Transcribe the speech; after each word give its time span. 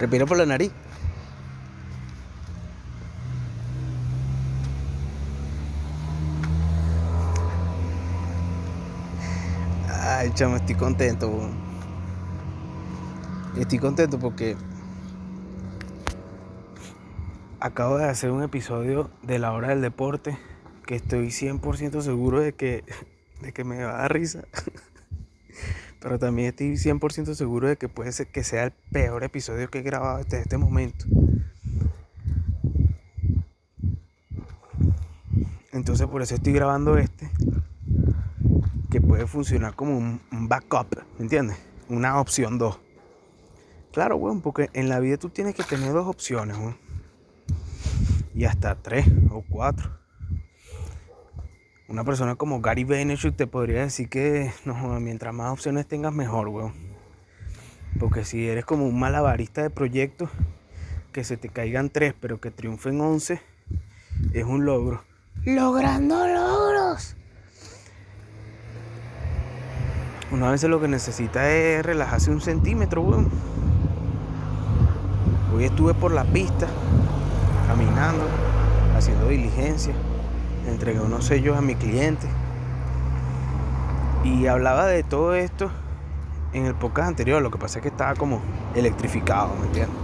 Respira 0.00 0.24
por 0.24 0.38
la 0.38 0.46
nariz. 0.46 0.72
Ay, 9.90 10.30
chamo, 10.32 10.56
estoy 10.56 10.74
contento. 10.74 11.30
Estoy 13.58 13.78
contento 13.78 14.18
porque 14.18 14.56
acabo 17.60 17.98
de 17.98 18.06
hacer 18.06 18.30
un 18.30 18.42
episodio 18.42 19.10
de 19.22 19.38
la 19.38 19.52
hora 19.52 19.68
del 19.68 19.82
deporte 19.82 20.38
que 20.86 20.94
estoy 20.94 21.26
100% 21.26 22.00
seguro 22.00 22.40
de 22.40 22.54
que, 22.54 22.84
de 23.42 23.52
que 23.52 23.64
me 23.64 23.84
va 23.84 23.98
a 23.98 24.02
dar 24.02 24.14
risa. 24.14 24.44
Pero 26.00 26.18
también 26.18 26.48
estoy 26.48 26.72
100% 26.72 27.34
seguro 27.34 27.68
de 27.68 27.76
que 27.76 27.88
puede 27.88 28.12
ser 28.12 28.28
que 28.28 28.42
sea 28.42 28.64
el 28.64 28.72
peor 28.90 29.22
episodio 29.22 29.70
que 29.70 29.80
he 29.80 29.82
grabado 29.82 30.16
hasta 30.18 30.38
este 30.38 30.56
momento. 30.56 31.04
Entonces 35.72 36.06
por 36.06 36.22
eso 36.22 36.34
estoy 36.34 36.54
grabando 36.54 36.96
este. 36.96 37.30
Que 38.90 39.00
puede 39.00 39.26
funcionar 39.26 39.74
como 39.74 39.96
un, 39.96 40.20
un 40.32 40.48
backup, 40.48 40.96
¿me 41.18 41.24
entiendes? 41.24 41.58
Una 41.88 42.18
opción 42.18 42.58
2. 42.58 42.80
Claro, 43.92 44.16
weón, 44.16 44.40
porque 44.40 44.70
en 44.72 44.88
la 44.88 45.00
vida 45.00 45.16
tú 45.16 45.28
tienes 45.28 45.54
que 45.54 45.64
tener 45.64 45.92
dos 45.92 46.06
opciones, 46.06 46.56
weón. 46.56 46.76
Y 48.34 48.44
hasta 48.44 48.74
tres 48.74 49.06
o 49.30 49.44
cuatro. 49.48 49.99
Una 51.90 52.04
persona 52.04 52.36
como 52.36 52.60
Gary 52.60 52.84
Vaynerchuk 52.84 53.34
te 53.34 53.48
podría 53.48 53.80
decir 53.80 54.08
que 54.08 54.52
no, 54.64 55.00
mientras 55.00 55.34
más 55.34 55.50
opciones 55.50 55.88
tengas 55.88 56.12
mejor, 56.12 56.46
weón. 56.46 56.72
Porque 57.98 58.24
si 58.24 58.48
eres 58.48 58.64
como 58.64 58.86
un 58.86 58.96
malabarista 58.96 59.62
de 59.62 59.70
proyectos, 59.70 60.30
que 61.10 61.24
se 61.24 61.36
te 61.36 61.48
caigan 61.48 61.90
tres, 61.90 62.14
pero 62.20 62.40
que 62.40 62.52
triunfen 62.52 63.00
once, 63.00 63.42
es 64.32 64.44
un 64.44 64.64
logro. 64.64 65.02
Logrando 65.44 66.28
logros. 66.28 67.16
Una 70.30 70.52
vez 70.52 70.62
lo 70.62 70.80
que 70.80 70.86
necesita 70.86 71.50
es 71.50 71.84
relajarse 71.84 72.30
un 72.30 72.40
centímetro, 72.40 73.02
weón. 73.02 73.28
Hoy 75.52 75.64
estuve 75.64 75.94
por 75.94 76.12
la 76.12 76.22
pista, 76.22 76.68
caminando, 77.66 78.28
haciendo 78.94 79.26
diligencia. 79.26 79.92
Entregué 80.66 81.00
unos 81.00 81.24
sellos 81.24 81.56
a 81.56 81.60
mi 81.60 81.74
cliente. 81.74 82.26
Y 84.24 84.46
hablaba 84.46 84.86
de 84.86 85.02
todo 85.02 85.34
esto 85.34 85.70
en 86.52 86.66
el 86.66 86.74
podcast 86.74 87.08
anterior. 87.08 87.42
Lo 87.42 87.50
que 87.50 87.58
pasa 87.58 87.78
es 87.78 87.82
que 87.82 87.88
estaba 87.88 88.14
como 88.14 88.42
electrificado, 88.74 89.54
¿me 89.56 89.66
entiendes? 89.66 89.96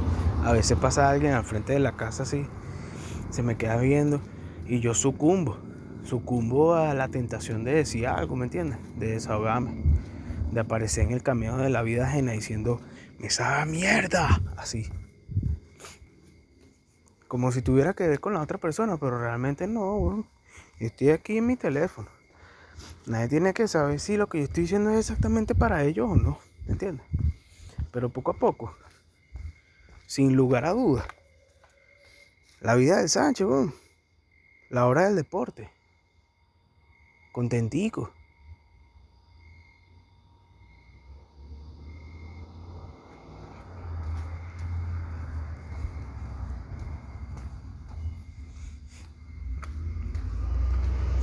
A 0.44 0.52
veces 0.52 0.78
pasa 0.78 1.10
alguien 1.10 1.32
al 1.32 1.44
frente 1.44 1.72
de 1.72 1.80
la 1.80 1.92
casa 1.92 2.22
así, 2.22 2.46
se 3.30 3.42
me 3.42 3.56
queda 3.56 3.76
viendo 3.78 4.20
y 4.66 4.80
yo 4.80 4.94
sucumbo. 4.94 5.58
Sucumbo 6.04 6.76
a 6.76 6.94
la 6.94 7.08
tentación 7.08 7.64
de 7.64 7.74
decir 7.74 8.06
algo, 8.06 8.36
¿me 8.36 8.44
entiendes? 8.44 8.78
De 8.96 9.08
desahogarme. 9.08 9.82
De 10.52 10.60
aparecer 10.60 11.04
en 11.04 11.12
el 11.12 11.22
camino 11.24 11.56
de 11.58 11.68
la 11.68 11.82
vida 11.82 12.06
ajena 12.06 12.32
diciendo, 12.32 12.80
me 13.18 13.28
sabe 13.28 13.66
mierda. 13.70 14.40
Así. 14.56 14.88
Como 17.26 17.50
si 17.50 17.60
tuviera 17.60 17.94
que 17.94 18.06
ver 18.06 18.20
con 18.20 18.34
la 18.34 18.40
otra 18.40 18.58
persona, 18.58 18.98
pero 18.98 19.18
realmente 19.18 19.66
no, 19.66 20.24
weón. 20.80 20.86
Estoy 20.90 21.10
aquí 21.10 21.38
en 21.38 21.46
mi 21.46 21.56
teléfono. 21.56 22.08
Nadie 23.06 23.28
tiene 23.28 23.54
que 23.54 23.68
saber 23.68 24.00
si 24.00 24.16
lo 24.16 24.28
que 24.28 24.38
yo 24.38 24.44
estoy 24.44 24.62
diciendo 24.62 24.90
es 24.90 24.98
exactamente 24.98 25.54
para 25.54 25.84
ellos 25.84 26.10
o 26.10 26.16
no. 26.16 26.38
¿Me 26.66 26.72
entiendes? 26.72 27.06
Pero 27.92 28.08
poco 28.10 28.32
a 28.32 28.38
poco, 28.38 28.76
sin 30.06 30.34
lugar 30.34 30.64
a 30.64 30.72
dudas, 30.72 31.06
la 32.60 32.74
vida 32.74 32.98
del 32.98 33.08
Sánchez. 33.08 33.46
La 34.68 34.86
hora 34.86 35.04
del 35.04 35.14
deporte. 35.14 35.70
Contentico. 37.32 38.12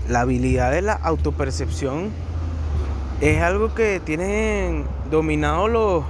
La 0.07 0.21
habilidad 0.21 0.71
de 0.71 0.81
la 0.81 0.93
autopercepción 0.93 2.11
es 3.21 3.41
algo 3.41 3.73
que 3.73 3.99
tienen 3.99 4.85
dominado 5.09 5.67
los 5.67 6.03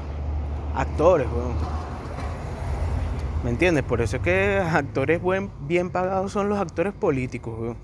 actores, 0.75 1.27
weón. 1.27 1.53
¿Me 3.43 3.49
entiendes? 3.49 3.83
Por 3.83 4.01
eso 4.01 4.17
es 4.17 4.23
que 4.23 4.57
actores 4.57 5.21
buen, 5.21 5.51
bien 5.67 5.89
pagados 5.89 6.31
son 6.31 6.49
los 6.49 6.59
actores 6.59 6.93
políticos, 6.93 7.53
weón. 7.59 7.77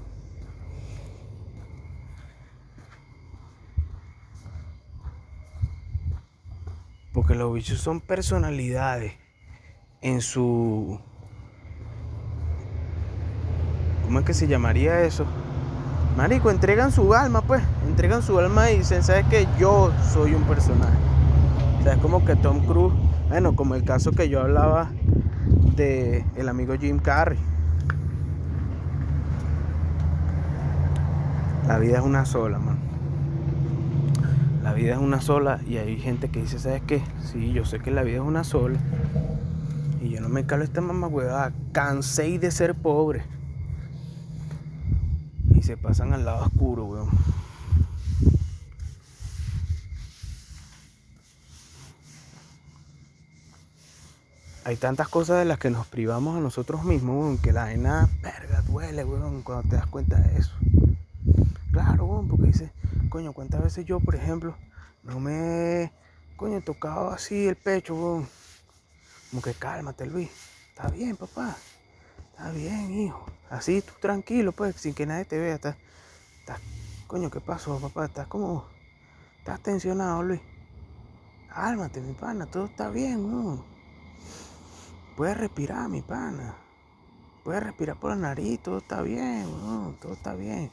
Porque 7.14 7.36
los 7.36 7.54
bichos 7.54 7.80
son 7.80 8.02
personalidades 8.02 9.14
en 10.02 10.22
su... 10.22 11.00
¿Cómo 14.06 14.20
es 14.20 14.26
que 14.26 14.34
se 14.34 14.48
llamaría 14.48 15.04
eso? 15.04 15.26
Marico, 16.20 16.52
entregan 16.52 16.92
su 16.92 17.14
alma, 17.14 17.40
pues. 17.40 17.64
Entregan 17.88 18.22
su 18.22 18.38
alma 18.38 18.70
y 18.72 18.80
dicen, 18.80 19.04
¿sabes 19.04 19.26
qué? 19.30 19.48
Yo 19.58 19.94
soy 20.04 20.34
un 20.34 20.44
personaje. 20.44 20.98
O 21.80 21.84
sea, 21.84 21.94
es 21.94 22.00
como 22.00 22.26
que 22.26 22.36
Tom 22.36 22.60
Cruise, 22.66 22.94
bueno, 23.30 23.56
como 23.56 23.74
el 23.74 23.86
caso 23.86 24.12
que 24.12 24.28
yo 24.28 24.42
hablaba 24.42 24.90
de 25.78 26.26
el 26.36 26.50
amigo 26.50 26.76
Jim 26.78 27.00
Carrey. 27.00 27.40
La 31.70 31.80
vida 31.80 32.00
es 32.00 32.04
una 32.04 32.26
sola, 32.26 32.60
man. 32.60 32.80
La 34.62 34.74
vida 34.74 34.96
es 34.96 35.00
una 35.00 35.22
sola 35.22 35.62
y 35.66 35.78
hay 35.78 35.98
gente 36.02 36.28
que 36.28 36.42
dice, 36.42 36.60
¿sabes 36.60 36.82
qué? 36.86 37.02
Sí, 37.24 37.54
yo 37.54 37.64
sé 37.64 37.80
que 37.80 37.92
la 37.92 38.04
vida 38.04 38.18
es 38.18 38.24
una 38.24 38.44
sola. 38.44 38.78
Y 40.02 40.10
yo 40.10 40.20
no 40.20 40.28
me 40.28 40.46
calo 40.46 40.66
esta 40.66 40.82
mamá 40.82 41.08
huevada. 41.08 41.54
Cansé 41.72 42.40
de 42.40 42.52
ser 42.52 42.76
pobre 42.76 43.39
se 45.70 45.78
pasan 45.78 46.14
al 46.14 46.26
lado 46.26 46.46
oscuro, 46.46 46.86
weón. 46.86 47.10
Hay 54.64 54.78
tantas 54.78 55.10
cosas 55.10 55.38
de 55.38 55.46
las 55.46 55.60
que 55.60 55.70
nos 55.70 55.86
privamos 55.86 56.38
a 56.38 56.40
nosotros 56.40 56.84
mismos, 56.84 57.18
weón, 57.18 57.38
que 57.38 57.54
la 57.54 57.66
vaina, 57.66 58.10
verga, 58.24 58.64
duele, 58.64 59.04
weón, 59.06 59.44
cuando 59.44 59.70
te 59.70 59.76
das 59.76 59.86
cuenta 59.86 60.20
de 60.20 60.40
eso. 60.40 60.54
Claro, 61.72 62.06
weón, 62.06 62.28
porque 62.28 62.48
dice, 62.48 62.72
coño, 63.10 63.32
cuántas 63.34 63.62
veces 63.62 63.86
yo, 63.86 64.00
por 64.00 64.16
ejemplo, 64.16 64.56
no 65.04 65.20
me, 65.20 65.92
coño, 66.36 66.62
tocado 66.62 67.12
así 67.12 67.46
el 67.46 67.58
pecho, 67.58 67.94
weón. 67.94 68.28
Como 69.30 69.44
que 69.44 69.54
cálmate, 69.54 70.08
Luis. 70.08 70.32
Está 70.70 70.90
bien, 70.90 71.16
papá. 71.16 71.56
Está 72.32 72.50
bien, 72.54 72.92
hijo. 72.92 73.24
Así 73.50 73.82
tú 73.82 73.94
tranquilo, 74.00 74.52
pues, 74.52 74.76
sin 74.76 74.94
que 74.94 75.06
nadie 75.06 75.26
te 75.26 75.38
vea. 75.38 75.56
Estás, 75.56 75.76
estás, 76.40 76.60
coño, 77.08 77.32
¿qué 77.32 77.42
pasó, 77.42 77.80
papá? 77.80 78.06
Estás 78.06 78.28
como, 78.28 78.66
estás 79.40 79.60
tensionado, 79.62 80.22
Luis. 80.22 80.42
Cálmate, 81.50 82.00
mi 82.00 82.14
pana, 82.14 82.46
todo 82.46 82.66
está 82.66 82.90
bien, 82.90 83.30
¿no? 83.30 83.66
Puedes 85.18 85.36
respirar, 85.36 85.90
mi 85.90 86.02
pana. 86.02 86.56
Puedes 87.44 87.64
respirar 87.64 88.00
por 88.00 88.12
la 88.12 88.18
nariz, 88.18 88.62
todo 88.62 88.78
está 88.78 89.02
bien, 89.02 89.44
¿no? 89.44 89.96
Todo 90.00 90.14
está 90.14 90.36
bien. 90.36 90.72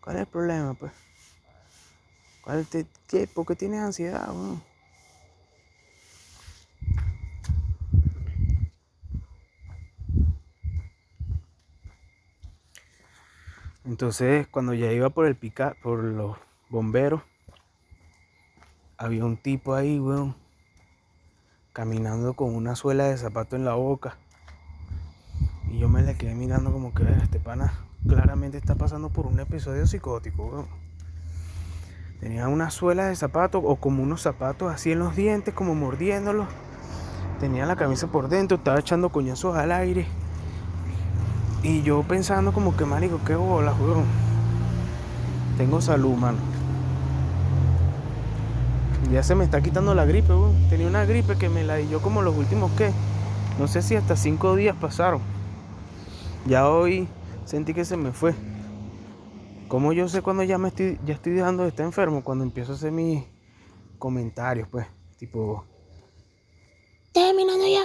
¿Cuál 0.00 0.16
es 0.16 0.20
el 0.20 0.28
problema, 0.28 0.74
pues? 0.74 0.92
¿Cuál 2.42 2.66
te, 2.66 2.86
qué, 3.08 3.26
¿Por 3.26 3.44
qué 3.46 3.56
tienes 3.56 3.80
ansiedad, 3.80 4.28
¿no? 4.28 4.62
Entonces, 13.84 14.46
cuando 14.46 14.74
ya 14.74 14.92
iba 14.92 15.08
por 15.08 15.26
el 15.26 15.36
pica, 15.36 15.74
por 15.82 16.04
los 16.04 16.36
bomberos, 16.68 17.22
había 18.98 19.24
un 19.24 19.38
tipo 19.38 19.74
ahí, 19.74 19.98
weón, 19.98 20.36
caminando 21.72 22.34
con 22.34 22.54
una 22.54 22.76
suela 22.76 23.04
de 23.04 23.16
zapato 23.16 23.56
en 23.56 23.64
la 23.64 23.74
boca. 23.74 24.18
Y 25.70 25.78
yo 25.78 25.88
me 25.88 26.02
le 26.02 26.16
quedé 26.16 26.34
mirando 26.34 26.72
como 26.72 26.92
que 26.92 27.04
este 27.22 27.40
pana 27.40 27.72
claramente 28.06 28.58
está 28.58 28.74
pasando 28.74 29.08
por 29.08 29.26
un 29.26 29.40
episodio 29.40 29.86
psicótico, 29.86 30.44
weón. 30.44 30.68
Tenía 32.20 32.48
una 32.48 32.70
suela 32.70 33.06
de 33.06 33.16
zapato 33.16 33.60
o 33.60 33.76
como 33.76 34.02
unos 34.02 34.20
zapatos 34.20 34.70
así 34.70 34.92
en 34.92 34.98
los 34.98 35.16
dientes, 35.16 35.54
como 35.54 35.74
mordiéndolos. 35.74 36.48
Tenía 37.40 37.64
la 37.64 37.76
camisa 37.76 38.08
por 38.08 38.28
dentro, 38.28 38.58
estaba 38.58 38.78
echando 38.78 39.08
coñazos 39.08 39.56
al 39.56 39.72
aire. 39.72 40.06
Y 41.62 41.82
yo 41.82 42.02
pensando 42.02 42.52
como 42.52 42.76
que, 42.76 42.86
marico, 42.86 43.20
qué 43.26 43.34
bola, 43.34 43.74
weón. 43.74 44.06
Tengo 45.58 45.80
salud, 45.80 46.14
mano. 46.14 46.38
Ya 49.12 49.22
se 49.22 49.34
me 49.34 49.44
está 49.44 49.60
quitando 49.60 49.94
la 49.94 50.06
gripe, 50.06 50.32
weón. 50.32 50.68
Tenía 50.70 50.86
una 50.86 51.04
gripe 51.04 51.36
que 51.36 51.48
me 51.48 51.64
la 51.64 51.76
dio 51.76 52.00
como 52.00 52.22
los 52.22 52.36
últimos, 52.36 52.70
¿qué? 52.78 52.92
No 53.58 53.68
sé 53.68 53.82
si 53.82 53.94
hasta 53.94 54.16
cinco 54.16 54.56
días 54.56 54.74
pasaron. 54.80 55.20
Ya 56.46 56.68
hoy 56.68 57.08
sentí 57.44 57.74
que 57.74 57.84
se 57.84 57.96
me 57.98 58.12
fue. 58.12 58.34
Como 59.68 59.92
yo 59.92 60.08
sé 60.08 60.22
cuando 60.22 60.42
ya 60.42 60.56
me 60.56 60.68
estoy, 60.68 60.98
ya 61.04 61.14
estoy 61.14 61.32
dejando 61.32 61.64
de 61.64 61.68
estar 61.68 61.84
enfermo? 61.84 62.24
Cuando 62.24 62.42
empiezo 62.42 62.72
a 62.72 62.76
hacer 62.76 62.90
mis 62.90 63.24
comentarios, 63.98 64.66
pues. 64.68 64.86
Tipo. 65.18 65.64
Terminando 67.12 67.66
ya. 67.66 67.84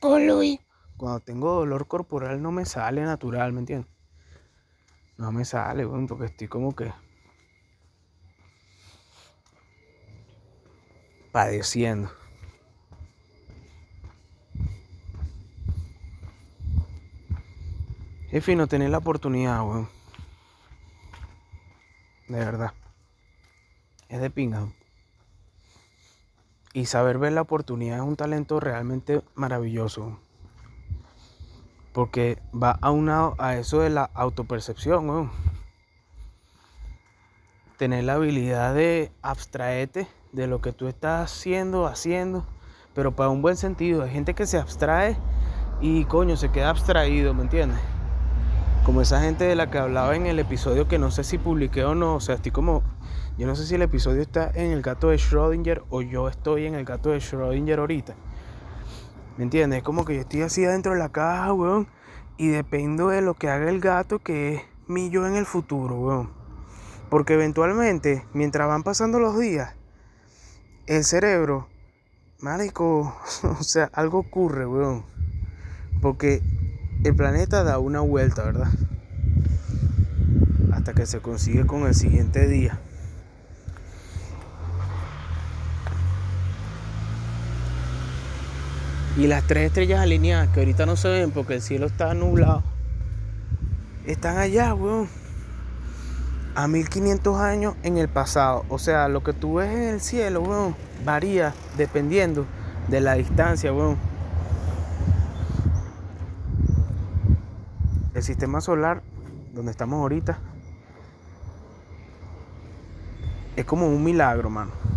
Con 0.00 0.26
Luis. 0.26 0.58
Cuando 0.98 1.20
tengo 1.20 1.54
dolor 1.54 1.86
corporal 1.86 2.42
no 2.42 2.52
me 2.52 2.66
sale 2.66 3.00
natural, 3.02 3.54
¿me 3.54 3.60
entiendes? 3.60 3.90
No 5.16 5.32
me 5.32 5.46
sale, 5.46 5.86
weón, 5.86 6.06
porque 6.06 6.26
estoy 6.26 6.48
como 6.48 6.76
que. 6.76 6.92
padeciendo. 11.38 12.10
Es 18.32 18.44
fino 18.44 18.66
tener 18.66 18.90
la 18.90 18.98
oportunidad, 18.98 19.62
weón. 19.62 19.88
De 22.26 22.38
verdad. 22.38 22.72
Es 24.08 24.20
de 24.20 24.30
pinga. 24.30 24.66
Y 26.72 26.86
saber 26.86 27.18
ver 27.18 27.32
la 27.32 27.42
oportunidad 27.42 27.98
es 27.98 28.02
un 28.02 28.16
talento 28.16 28.58
realmente 28.58 29.22
maravilloso. 29.36 30.18
Porque 31.92 32.38
va 32.54 32.78
aunado 32.80 33.34
a 33.38 33.56
eso 33.56 33.80
de 33.80 33.90
la 33.90 34.10
autopercepción. 34.14 35.30
Tener 37.76 38.04
la 38.04 38.14
habilidad 38.14 38.74
de 38.74 39.12
abstraerte 39.22 40.08
de 40.32 40.46
lo 40.46 40.60
que 40.60 40.72
tú 40.72 40.88
estás 40.88 41.30
haciendo, 41.30 41.86
haciendo, 41.86 42.44
pero 42.94 43.14
para 43.14 43.30
un 43.30 43.42
buen 43.42 43.56
sentido. 43.56 44.02
Hay 44.02 44.10
gente 44.10 44.34
que 44.34 44.46
se 44.46 44.58
abstrae 44.58 45.16
y 45.80 46.04
coño, 46.04 46.36
se 46.36 46.50
queda 46.50 46.70
abstraído, 46.70 47.34
¿me 47.34 47.42
entiendes? 47.42 47.78
Como 48.84 49.00
esa 49.00 49.20
gente 49.20 49.44
de 49.44 49.54
la 49.54 49.70
que 49.70 49.78
hablaba 49.78 50.16
en 50.16 50.26
el 50.26 50.38
episodio 50.38 50.88
que 50.88 50.98
no 50.98 51.10
sé 51.10 51.24
si 51.24 51.38
publiqué 51.38 51.84
o 51.84 51.94
no. 51.94 52.16
O 52.16 52.20
sea, 52.20 52.36
estoy 52.36 52.52
como. 52.52 52.82
Yo 53.36 53.46
no 53.46 53.54
sé 53.54 53.66
si 53.66 53.76
el 53.76 53.82
episodio 53.82 54.22
está 54.22 54.50
en 54.54 54.72
el 54.72 54.82
gato 54.82 55.10
de 55.10 55.16
Schrödinger 55.16 55.84
o 55.90 56.02
yo 56.02 56.28
estoy 56.28 56.66
en 56.66 56.74
el 56.74 56.84
gato 56.84 57.10
de 57.10 57.18
Schrödinger 57.18 57.78
ahorita. 57.78 58.16
¿Me 59.38 59.44
entiendes? 59.44 59.78
Es 59.78 59.84
como 59.84 60.04
que 60.04 60.16
yo 60.16 60.22
estoy 60.22 60.42
así 60.42 60.64
adentro 60.64 60.94
de 60.94 60.98
la 60.98 61.10
caja, 61.10 61.52
weón. 61.52 61.86
Y 62.38 62.48
dependo 62.48 63.08
de 63.08 63.22
lo 63.22 63.34
que 63.34 63.48
haga 63.48 63.70
el 63.70 63.78
gato, 63.78 64.18
que 64.18 64.56
es 64.56 64.62
mi 64.88 65.10
yo 65.10 65.28
en 65.28 65.36
el 65.36 65.46
futuro, 65.46 65.94
weón. 66.00 66.30
Porque 67.08 67.34
eventualmente, 67.34 68.24
mientras 68.34 68.66
van 68.66 68.82
pasando 68.82 69.20
los 69.20 69.38
días, 69.38 69.76
el 70.88 71.04
cerebro, 71.04 71.68
marico, 72.40 73.16
o 73.44 73.62
sea, 73.62 73.88
algo 73.92 74.18
ocurre, 74.18 74.66
weón. 74.66 75.04
Porque 76.02 76.42
el 77.04 77.14
planeta 77.14 77.62
da 77.62 77.78
una 77.78 78.00
vuelta, 78.00 78.42
¿verdad? 78.42 78.72
Hasta 80.72 80.94
que 80.94 81.06
se 81.06 81.20
consigue 81.20 81.64
con 81.64 81.86
el 81.86 81.94
siguiente 81.94 82.48
día. 82.48 82.80
Y 89.18 89.26
las 89.26 89.42
tres 89.48 89.66
estrellas 89.66 90.00
alineadas, 90.00 90.48
que 90.50 90.60
ahorita 90.60 90.86
no 90.86 90.96
se 90.96 91.08
ven 91.08 91.32
porque 91.32 91.54
el 91.54 91.60
cielo 91.60 91.86
está 91.86 92.14
nublado, 92.14 92.62
están 94.06 94.38
allá, 94.38 94.74
weón. 94.74 95.08
A 96.54 96.66
1500 96.66 97.40
años 97.40 97.74
en 97.82 97.98
el 97.98 98.08
pasado. 98.08 98.64
O 98.68 98.78
sea, 98.78 99.08
lo 99.08 99.22
que 99.22 99.32
tú 99.32 99.54
ves 99.54 99.70
en 99.70 99.82
el 99.82 100.00
cielo, 100.00 100.42
weón, 100.42 100.76
varía 101.04 101.52
dependiendo 101.76 102.46
de 102.88 103.00
la 103.00 103.14
distancia, 103.14 103.72
weón. 103.72 103.98
el 108.14 108.24
sistema 108.24 108.60
solar 108.60 109.02
donde 109.54 109.70
estamos 109.70 110.00
ahorita 110.00 110.38
es 113.54 113.64
como 113.64 113.88
un 113.88 114.02
milagro, 114.02 114.50
mano. 114.50 114.87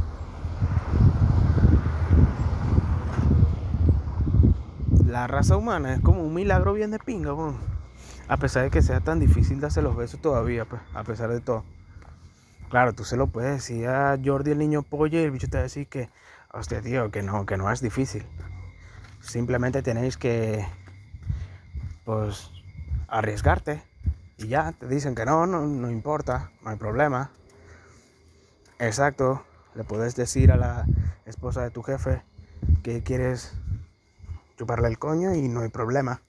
La 5.12 5.28
raza 5.28 5.58
humana 5.58 5.94
es 5.94 6.00
como 6.00 6.24
un 6.24 6.34
milagro 6.34 6.72
bien 6.72 6.90
de 6.90 6.98
pinga, 6.98 7.34
A 8.30 8.38
pesar 8.38 8.64
de 8.64 8.70
que 8.70 8.82
sea 8.82 9.02
tan 9.02 9.20
difícil 9.20 9.60
darse 9.60 9.82
los 9.82 9.94
besos 9.94 10.22
todavía, 10.22 10.64
pues, 10.64 10.82
a 10.94 11.04
pesar 11.04 11.30
de 11.30 11.42
todo. 11.42 11.66
Claro, 12.70 12.94
tú 12.94 13.04
se 13.04 13.18
lo 13.18 13.28
puedes 13.28 13.56
decir 13.56 13.90
a 13.90 14.18
Jordi 14.24 14.52
el 14.52 14.60
niño 14.60 14.84
pollo 14.84 15.20
y 15.20 15.24
el 15.24 15.32
bicho 15.32 15.50
te 15.50 15.58
va 15.58 15.60
a 15.60 15.64
decir 15.64 15.88
que, 15.88 16.10
hostia, 16.54 16.82
tío, 16.82 17.12
que 17.12 17.24
no, 17.24 17.46
que 17.46 17.58
no 17.58 17.70
es 17.70 17.82
difícil. 17.82 18.26
Simplemente 19.20 19.82
tenéis 19.82 20.16
que, 20.16 20.66
pues, 22.06 22.50
arriesgarte. 23.10 23.84
Y 24.38 24.48
ya, 24.48 24.72
te 24.72 24.88
dicen 24.88 25.14
que 25.14 25.26
no, 25.26 25.46
no, 25.46 25.68
no 25.68 25.92
importa, 25.92 26.52
no 26.64 26.70
hay 26.70 26.78
problema. 26.78 27.32
Exacto, 28.80 29.44
le 29.76 29.84
puedes 29.84 30.16
decir 30.16 30.54
a 30.54 30.56
la 30.56 30.86
esposa 31.26 31.64
de 31.64 31.70
tu 31.70 31.84
jefe 31.84 32.24
que 32.82 33.04
quieres 33.04 33.61
chuparle 34.62 34.90
el 34.90 35.00
coño 35.00 35.34
y 35.34 35.48
no 35.48 35.62
hay 35.62 35.70
problema. 35.70 36.22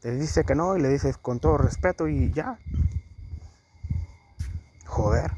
Te 0.00 0.10
dice 0.16 0.44
que 0.44 0.54
no 0.54 0.74
y 0.74 0.80
le 0.80 0.88
dices 0.88 1.18
con 1.18 1.38
todo 1.38 1.58
respeto 1.58 2.08
y 2.08 2.32
ya. 2.32 2.58
Joder. 4.86 5.32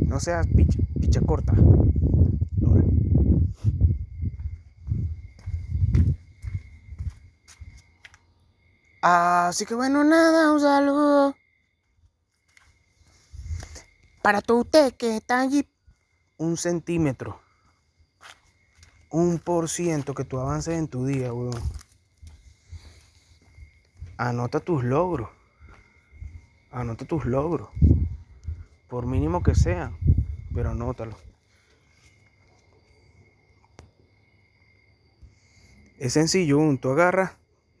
No 0.00 0.18
seas 0.18 0.46
picha, 0.46 0.78
picha 0.98 1.20
corta. 1.20 1.52
Así 9.02 9.66
que 9.66 9.74
bueno, 9.74 10.02
nada, 10.02 10.50
un 10.50 10.60
saludo. 10.60 11.36
Para 14.22 14.40
todo 14.40 14.60
usted 14.60 14.94
que 14.94 15.18
está 15.18 15.40
allí, 15.40 15.68
un 16.38 16.56
centímetro, 16.56 17.38
un 19.10 19.38
por 19.38 19.68
ciento 19.68 20.14
que 20.14 20.24
tú 20.24 20.38
avances 20.38 20.78
en 20.78 20.88
tu 20.88 21.06
día, 21.06 21.32
weón. 21.32 21.60
Anota 24.16 24.60
tus 24.60 24.82
logros. 24.82 25.28
Anota 26.70 27.04
tus 27.04 27.24
logros. 27.24 27.68
Por 28.88 29.06
mínimo 29.06 29.42
que 29.42 29.54
sean, 29.54 29.96
pero 30.54 30.70
anótalo. 30.70 31.16
Es 35.98 36.12
sencillo, 36.12 36.58
tú 36.80 36.90
agarras 36.90 37.32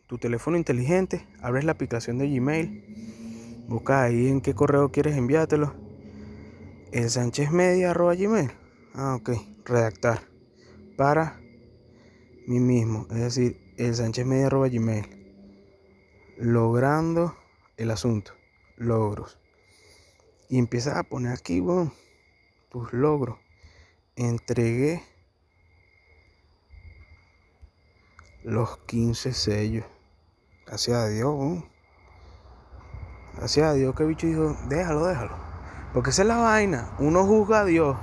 tu 0.06 0.18
teléfono 0.18 0.56
inteligente, 0.56 1.26
abres 1.42 1.64
la 1.64 1.72
aplicación 1.72 2.18
de 2.18 2.28
Gmail, 2.28 3.64
buscas 3.68 4.04
ahí 4.04 4.28
en 4.28 4.40
qué 4.40 4.54
correo 4.54 4.90
quieres 4.90 5.16
enviártelo. 5.16 5.74
El 6.92 7.10
Sánchez 7.10 7.50
Media 7.50 7.90
arroba 7.90 8.14
Gmail. 8.14 8.50
Ah, 8.94 9.16
ok. 9.16 9.30
Redactar. 9.64 10.35
Para 10.96 11.40
mí 12.46 12.60
mismo. 12.60 13.06
Es 13.10 13.18
decir, 13.18 13.74
el 13.76 13.94
Sánchez 13.94 14.26
Media 14.26 14.48
Gmail. 14.48 15.06
Logrando 16.38 17.36
el 17.76 17.90
asunto. 17.90 18.32
Logros. 18.76 19.38
Y 20.48 20.58
empiezas 20.58 20.96
a 20.96 21.02
poner 21.02 21.32
aquí, 21.32 21.60
bueno, 21.60 21.92
tus 22.70 22.92
logros. 22.92 23.38
Entregué 24.14 25.02
los 28.44 28.78
15 28.78 29.32
sellos. 29.32 29.84
Gracias 30.66 30.96
a 30.96 31.08
Dios, 31.08 31.64
Gracias 33.36 33.66
a 33.66 33.74
Dios 33.74 33.94
que 33.94 34.04
bicho 34.04 34.26
dijo, 34.26 34.56
déjalo, 34.68 35.06
déjalo. 35.06 35.36
Porque 35.92 36.10
esa 36.10 36.22
es 36.22 36.28
la 36.28 36.38
vaina. 36.38 36.94
Uno 36.98 37.24
juzga 37.26 37.60
a 37.60 37.64
Dios. 37.64 37.96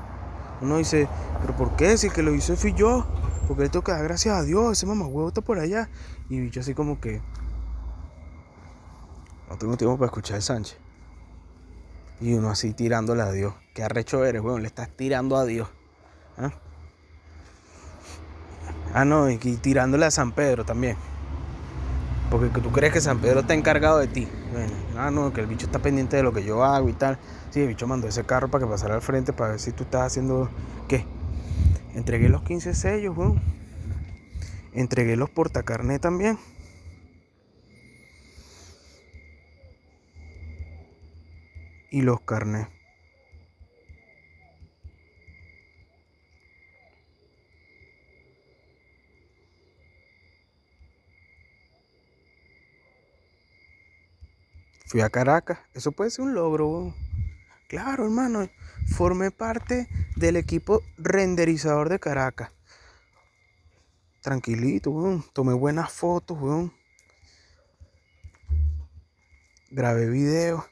Uno 0.64 0.78
dice, 0.78 1.08
pero 1.42 1.56
¿por 1.56 1.76
qué? 1.76 1.98
Si 1.98 2.08
el 2.08 2.14
que 2.14 2.24
lo 2.24 2.34
hizo 2.34 2.56
fui 2.56 2.74
yo. 2.74 3.06
Porque 3.48 3.64
le 3.64 3.70
tengo 3.70 3.84
que 3.84 3.92
dar 3.92 4.04
gracias 4.04 4.36
a 4.36 4.44
Dios. 4.44 4.72
Ese 4.72 4.86
mamá 4.86 5.06
huevo 5.06 5.28
está 5.28 5.42
por 5.42 5.60
allá. 5.60 5.90
Y 6.30 6.40
bicho 6.40 6.62
así 6.62 6.74
como 6.74 7.00
que. 7.00 7.22
No 9.50 9.58
tengo 9.58 9.76
tiempo 9.76 9.98
para 9.98 10.08
escuchar 10.08 10.38
el 10.38 10.42
Sánchez. 10.42 10.78
Y 12.22 12.34
uno 12.34 12.50
así 12.50 12.74
tirándole 12.74 13.22
a 13.22 13.32
Dios. 13.32 13.54
Qué 13.74 13.84
arrecho 13.84 14.24
eres, 14.24 14.42
weón. 14.42 14.62
Le 14.62 14.68
estás 14.68 14.90
tirando 14.96 15.36
a 15.36 15.46
Dios. 15.46 15.68
¿Ah? 16.38 16.52
ah, 18.94 19.06
no, 19.06 19.30
y 19.30 19.38
tirándole 19.38 20.06
a 20.06 20.12
San 20.12 20.32
Pedro 20.32 20.64
también. 20.64 20.96
Porque 22.34 22.62
tú 22.62 22.72
crees 22.72 22.92
que 22.92 23.00
San 23.00 23.20
Pedro 23.20 23.42
está 23.42 23.54
encargado 23.54 24.00
de 24.00 24.08
ti. 24.08 24.28
Bueno, 24.52 24.74
ah, 24.98 25.12
no, 25.12 25.32
que 25.32 25.42
el 25.42 25.46
bicho 25.46 25.68
está 25.68 25.78
pendiente 25.78 26.18
de 26.18 26.24
lo 26.24 26.34
que 26.34 26.44
yo 26.44 26.64
hago 26.64 26.90
y 26.90 26.94
tal. 26.94 27.20
Sí, 27.52 27.62
el 27.62 27.68
bicho 27.68 27.86
mandó 27.86 28.08
ese 28.08 28.24
carro 28.24 28.50
para 28.50 28.66
que 28.66 28.72
pasara 28.72 28.96
al 28.96 29.04
frente 29.04 29.34
para 29.34 29.52
ver 29.52 29.60
si 29.60 29.72
tú 29.72 29.84
estás 29.84 30.02
haciendo. 30.02 30.50
¿Qué? 30.88 31.06
Entregué 31.94 32.30
los 32.30 32.42
15 32.42 32.74
sellos, 32.74 33.16
weón. 33.16 33.40
Entregué 34.74 35.16
los 35.16 35.30
portacarné 35.30 36.00
también. 36.00 36.40
Y 41.92 42.02
los 42.02 42.20
carnés. 42.22 42.68
Fui 54.94 55.02
a 55.02 55.10
Caracas. 55.10 55.58
Eso 55.74 55.92
puede 55.92 56.12
ser 56.12 56.24
un 56.24 56.36
logro. 56.36 56.94
Claro, 57.68 58.04
hermano. 58.04 58.48
Formé 58.96 59.32
parte 59.32 59.90
del 60.16 60.36
equipo 60.36 60.84
renderizador 61.00 61.90
de 61.90 62.00
Caracas. 62.00 62.52
Tranquilito, 64.22 64.92
weón. 64.92 65.26
Tomé 65.34 65.56
buenas 65.56 65.92
fotos, 65.92 66.38
weón. 66.40 66.72
Grabé 69.72 70.08
videos. 70.12 70.64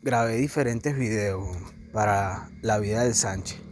grabé 0.00 0.36
diferentes 0.36 0.96
videos 0.96 1.54
para 1.92 2.48
la 2.62 2.78
vida 2.78 3.04
del 3.04 3.14
Sánchez. 3.14 3.71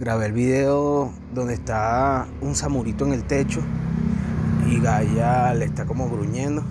Grabé 0.00 0.26
el 0.26 0.32
video 0.32 1.12
donde 1.32 1.54
está 1.54 2.26
un 2.40 2.56
samurito 2.56 3.06
en 3.06 3.12
el 3.12 3.22
techo 3.22 3.60
y 4.68 4.80
Gaia 4.80 5.54
le 5.54 5.66
está 5.66 5.86
como 5.86 6.10
gruñendo. 6.10 6.64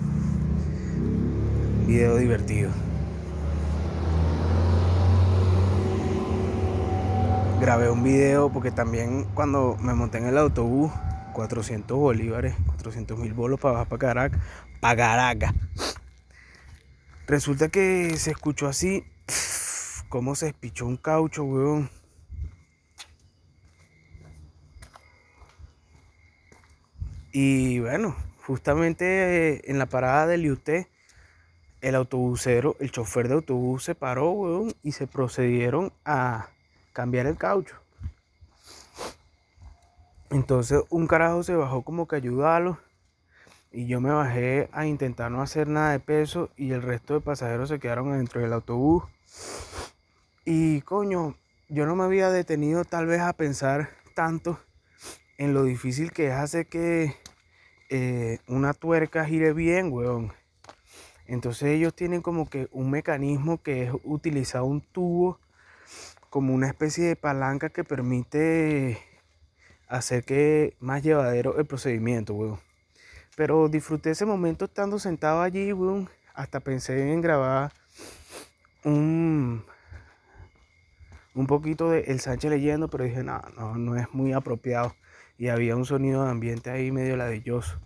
Video 1.86 2.16
divertido. 2.16 2.70
Grabé 7.62 7.88
un 7.88 8.02
video 8.02 8.52
porque 8.52 8.70
también 8.70 9.24
cuando 9.32 9.78
me 9.80 9.94
monté 9.94 10.18
en 10.18 10.26
el 10.26 10.36
autobús, 10.36 10.92
400 11.32 11.96
bolívares, 11.96 12.54
400 12.66 13.18
mil 13.18 13.32
bolos 13.32 13.58
para 13.58 13.72
bajar 13.72 13.88
para 13.88 13.98
Caracas, 14.00 14.40
para. 14.80 15.54
Resulta 17.26 17.70
que 17.70 18.18
se 18.18 18.32
escuchó 18.32 18.68
así, 18.68 19.02
cómo 20.10 20.34
se 20.34 20.48
espichó 20.48 20.84
un 20.84 20.98
caucho, 20.98 21.44
weón. 21.44 22.03
Y 27.36 27.80
bueno, 27.80 28.14
justamente 28.46 29.68
en 29.68 29.80
la 29.80 29.86
parada 29.86 30.28
del 30.28 30.44
IUT, 30.44 30.68
el 31.80 31.94
autobusero, 31.96 32.76
el 32.78 32.92
chofer 32.92 33.26
de 33.26 33.34
autobús 33.34 33.82
se 33.82 33.96
paró, 33.96 34.68
y 34.84 34.92
se 34.92 35.08
procedieron 35.08 35.92
a 36.04 36.50
cambiar 36.92 37.26
el 37.26 37.36
caucho. 37.36 37.74
Entonces 40.30 40.84
un 40.90 41.08
carajo 41.08 41.42
se 41.42 41.56
bajó 41.56 41.82
como 41.82 42.06
que 42.06 42.14
ayudarlo 42.14 42.78
y 43.72 43.86
yo 43.88 44.00
me 44.00 44.12
bajé 44.12 44.68
a 44.70 44.86
intentar 44.86 45.32
no 45.32 45.42
hacer 45.42 45.66
nada 45.66 45.90
de 45.90 45.98
peso 45.98 46.50
y 46.56 46.70
el 46.70 46.82
resto 46.82 47.14
de 47.14 47.20
pasajeros 47.20 47.68
se 47.68 47.80
quedaron 47.80 48.12
adentro 48.12 48.42
del 48.42 48.52
autobús. 48.52 49.02
Y 50.44 50.82
coño, 50.82 51.34
yo 51.68 51.84
no 51.84 51.96
me 51.96 52.04
había 52.04 52.30
detenido 52.30 52.84
tal 52.84 53.06
vez 53.06 53.22
a 53.22 53.32
pensar 53.32 53.90
tanto 54.14 54.60
en 55.38 55.54
lo 55.54 55.64
difícil 55.64 56.12
que 56.12 56.28
es 56.28 56.32
hacer 56.32 56.66
que 56.66 57.14
eh, 57.90 58.38
una 58.46 58.74
tuerca 58.74 59.24
gire 59.24 59.52
bien, 59.52 59.92
weón. 59.92 60.32
Entonces 61.26 61.68
ellos 61.68 61.94
tienen 61.94 62.22
como 62.22 62.48
que 62.48 62.68
un 62.70 62.90
mecanismo 62.90 63.62
que 63.62 63.84
es 63.84 63.92
utilizar 64.04 64.62
un 64.62 64.80
tubo 64.80 65.38
como 66.30 66.54
una 66.54 66.66
especie 66.66 67.04
de 67.06 67.16
palanca 67.16 67.70
que 67.70 67.84
permite 67.84 68.98
hacer 69.88 70.24
que 70.24 70.76
más 70.80 71.02
llevadero 71.02 71.58
el 71.58 71.66
procedimiento, 71.66 72.34
weón. 72.34 72.60
Pero 73.36 73.68
disfruté 73.68 74.10
ese 74.10 74.26
momento 74.26 74.66
estando 74.66 74.98
sentado 74.98 75.42
allí, 75.42 75.72
weón. 75.72 76.08
Hasta 76.34 76.60
pensé 76.60 77.12
en 77.12 77.20
grabar 77.20 77.72
un, 78.84 79.64
un 81.34 81.46
poquito 81.46 81.90
de 81.90 82.00
El 82.02 82.20
Sánchez 82.20 82.50
leyendo, 82.50 82.88
pero 82.88 83.04
dije, 83.04 83.22
no, 83.22 83.40
no, 83.56 83.76
no 83.76 83.96
es 83.96 84.12
muy 84.12 84.32
apropiado. 84.32 84.94
Y 85.36 85.48
había 85.48 85.76
un 85.76 85.84
sonido 85.84 86.24
de 86.24 86.30
ambiente 86.30 86.70
ahí 86.70 86.92
medio 86.92 87.16
ladilloso. 87.16 87.80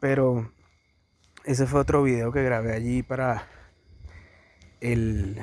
Pero 0.00 0.50
ese 1.44 1.66
fue 1.66 1.80
otro 1.80 2.02
video 2.02 2.32
que 2.32 2.42
grabé 2.42 2.74
allí 2.74 3.02
para 3.02 3.46
el 4.80 5.40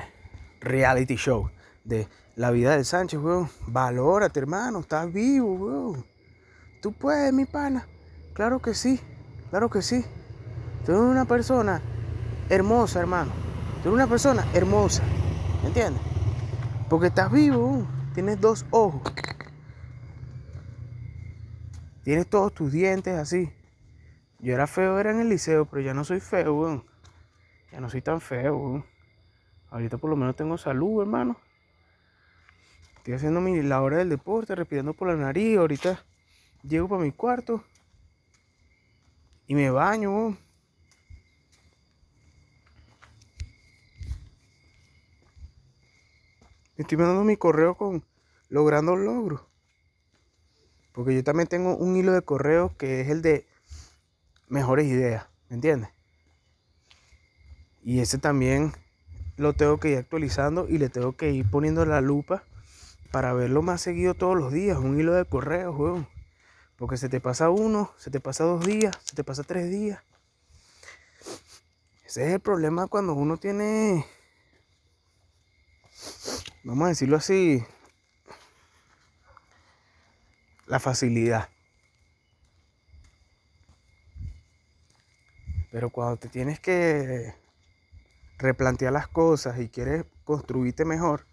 reality 0.62 1.16
show 1.16 1.50
de 1.84 2.08
la 2.36 2.52
vida 2.52 2.76
del 2.76 2.86
Sánchez, 2.86 3.20
weón. 3.20 3.50
Valórate, 3.68 4.40
hermano, 4.40 4.80
estás 4.80 5.12
vivo, 5.12 5.54
weón. 5.54 6.06
Tú 6.82 6.92
puedes, 6.94 7.34
mi 7.34 7.46
pana. 7.46 7.88
Claro 8.34 8.60
que 8.60 8.74
sí, 8.74 9.00
claro 9.50 9.70
que 9.70 9.82
sí. 9.82 10.04
Tú 10.86 10.92
eres 10.92 11.04
una 11.04 11.26
persona 11.26 11.82
hermosa, 12.50 13.00
hermano. 13.00 13.32
Tú 13.82 13.90
eres 13.90 13.94
una 13.94 14.08
persona 14.08 14.46
hermosa. 14.54 15.04
¿Me 15.62 15.68
entiendes? 15.68 16.02
Porque 16.90 17.08
estás 17.08 17.32
vivo, 17.32 17.88
tienes 18.14 18.42
dos 18.42 18.66
ojos. 18.72 19.02
Tienes 22.03 22.27
todos 22.27 22.53
tus 22.53 22.72
dientes 22.72 23.17
así. 23.17 23.50
Yo 24.39 24.53
era 24.53 24.67
feo, 24.67 25.00
era 25.00 25.12
en 25.12 25.22
el 25.22 25.29
liceo, 25.29 25.65
pero 25.65 25.81
ya 25.81 25.93
no 25.93 26.03
soy 26.03 26.19
feo, 26.19 26.53
weón. 26.53 26.86
Ya 27.72 27.79
no 27.79 27.89
soy 27.89 28.01
tan 28.01 28.19
feo, 28.19 28.57
weón. 28.57 28.86
Ahorita 29.69 29.98
por 29.98 30.10
lo 30.10 30.17
menos 30.17 30.36
tengo 30.36 30.57
salud, 30.57 31.01
hermano. 31.01 31.38
Estoy 32.98 33.13
haciendo 33.13 33.39
mi, 33.39 33.62
la 33.62 33.81
hora 33.81 33.98
del 33.98 34.10
deporte, 34.10 34.53
respirando 34.53 34.93
por 34.93 35.07
la 35.07 35.15
nariz. 35.15 35.57
Ahorita 35.57 36.05
llego 36.62 36.89
para 36.89 37.01
mi 37.01 37.12
cuarto 37.12 37.63
y 39.48 39.55
me 39.55 39.69
baño. 39.69 40.38
Estoy 46.75 46.98
mandando 46.98 47.24
mi 47.24 47.38
correo 47.38 47.75
con 47.75 48.03
logrando 48.50 48.95
logros. 48.98 49.52
Porque 50.94 51.16
yo 51.16 51.24
también 51.24 51.48
tengo 51.48 51.76
un 51.76 51.98
hilo 51.98 52.14
de 52.14 52.22
correo 52.22 52.76
que 52.78 53.02
es 53.02 53.10
el 53.10 53.22
de 53.22 53.46
mejores 54.48 54.86
ideas, 54.88 55.26
¿me 55.50 55.56
entiendes? 55.56 55.90
Y 57.82 58.00
ese 58.00 58.18
también 58.18 58.72
lo 59.36 59.54
tengo 59.54 59.80
que 59.80 59.90
ir 59.90 59.98
actualizando 59.98 60.68
y 60.70 60.78
le 60.78 60.90
tengo 60.90 61.18
que 61.18 61.32
ir 61.32 61.50
poniendo 61.50 61.86
la 61.86 62.00
lupa 62.00 62.44
para 63.12 63.34
verlo 63.34 63.62
más 63.62 63.82
seguido 63.82 64.14
todos 64.14 64.38
los 64.38 64.54
días. 64.54 64.78
Un 64.78 65.00
hilo 65.00 65.14
de 65.14 65.26
correo, 65.26 65.72
weón. 65.72 66.08
Porque 66.78 66.98
se 66.98 67.10
te 67.10 67.20
pasa 67.20 67.50
uno, 67.50 67.92
se 67.98 68.10
te 68.10 68.20
pasa 68.20 68.44
dos 68.44 68.66
días, 68.66 68.98
se 69.04 69.16
te 69.16 69.24
pasa 69.24 69.44
tres 69.44 69.70
días. 69.70 70.02
Ese 72.06 72.28
es 72.28 72.34
el 72.34 72.40
problema 72.40 72.88
cuando 72.88 73.14
uno 73.14 73.38
tiene, 73.38 74.06
vamos 76.64 76.86
a 76.86 76.90
decirlo 76.90 77.18
así, 77.18 77.64
la 80.74 80.80
facilidad. 80.80 81.50
Pero 85.72 85.92
cuando 85.92 86.18
te 86.18 86.30
tienes 86.30 86.60
que 86.60 87.36
replantear 88.39 88.92
las 88.92 89.08
cosas 89.08 89.60
y 89.60 89.70
quieres 89.70 90.03
construirte 90.24 90.84
mejor, 90.84 91.27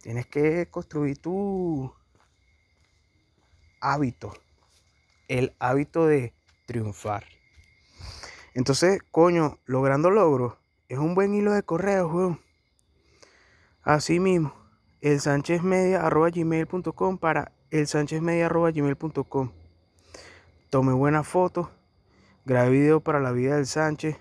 tienes 0.00 0.26
que 0.26 0.70
construir 0.70 1.18
tu 1.18 1.94
hábito, 3.82 4.32
el 5.28 5.54
hábito 5.58 6.06
de 6.06 6.32
triunfar. 6.64 7.26
Entonces, 8.54 9.02
coño, 9.10 9.58
logrando 9.66 10.10
logros 10.10 10.54
es 10.88 10.96
un 10.96 11.14
buen 11.14 11.34
hilo 11.34 11.52
de 11.52 11.62
correo, 11.62 12.08
weón. 12.08 12.40
Así 13.82 14.18
mismo, 14.18 14.54
el 15.02 15.20
gmail.com 15.20 17.18
para 17.18 17.52
el 17.74 17.86
gmail.com 17.86 19.50
Tomé 20.70 20.92
buenas 20.92 21.26
fotos, 21.26 21.66
grabé 22.44 22.70
video 22.70 23.00
para 23.00 23.18
la 23.18 23.32
vida 23.32 23.56
del 23.56 23.66
Sánchez, 23.66 24.16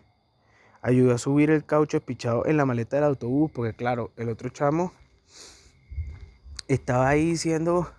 ayudé 0.81 1.13
a 1.13 1.17
subir 1.19 1.51
el 1.51 1.63
caucho 1.63 1.97
espichado 1.97 2.47
en 2.47 2.57
la 2.57 2.65
maleta 2.65 2.95
del 2.95 3.05
autobús, 3.05 3.51
porque 3.53 3.75
claro, 3.75 4.11
el 4.17 4.29
otro 4.29 4.49
chamo 4.49 4.91
estaba 6.67 7.07
ahí 7.07 7.37
siendo 7.37 7.93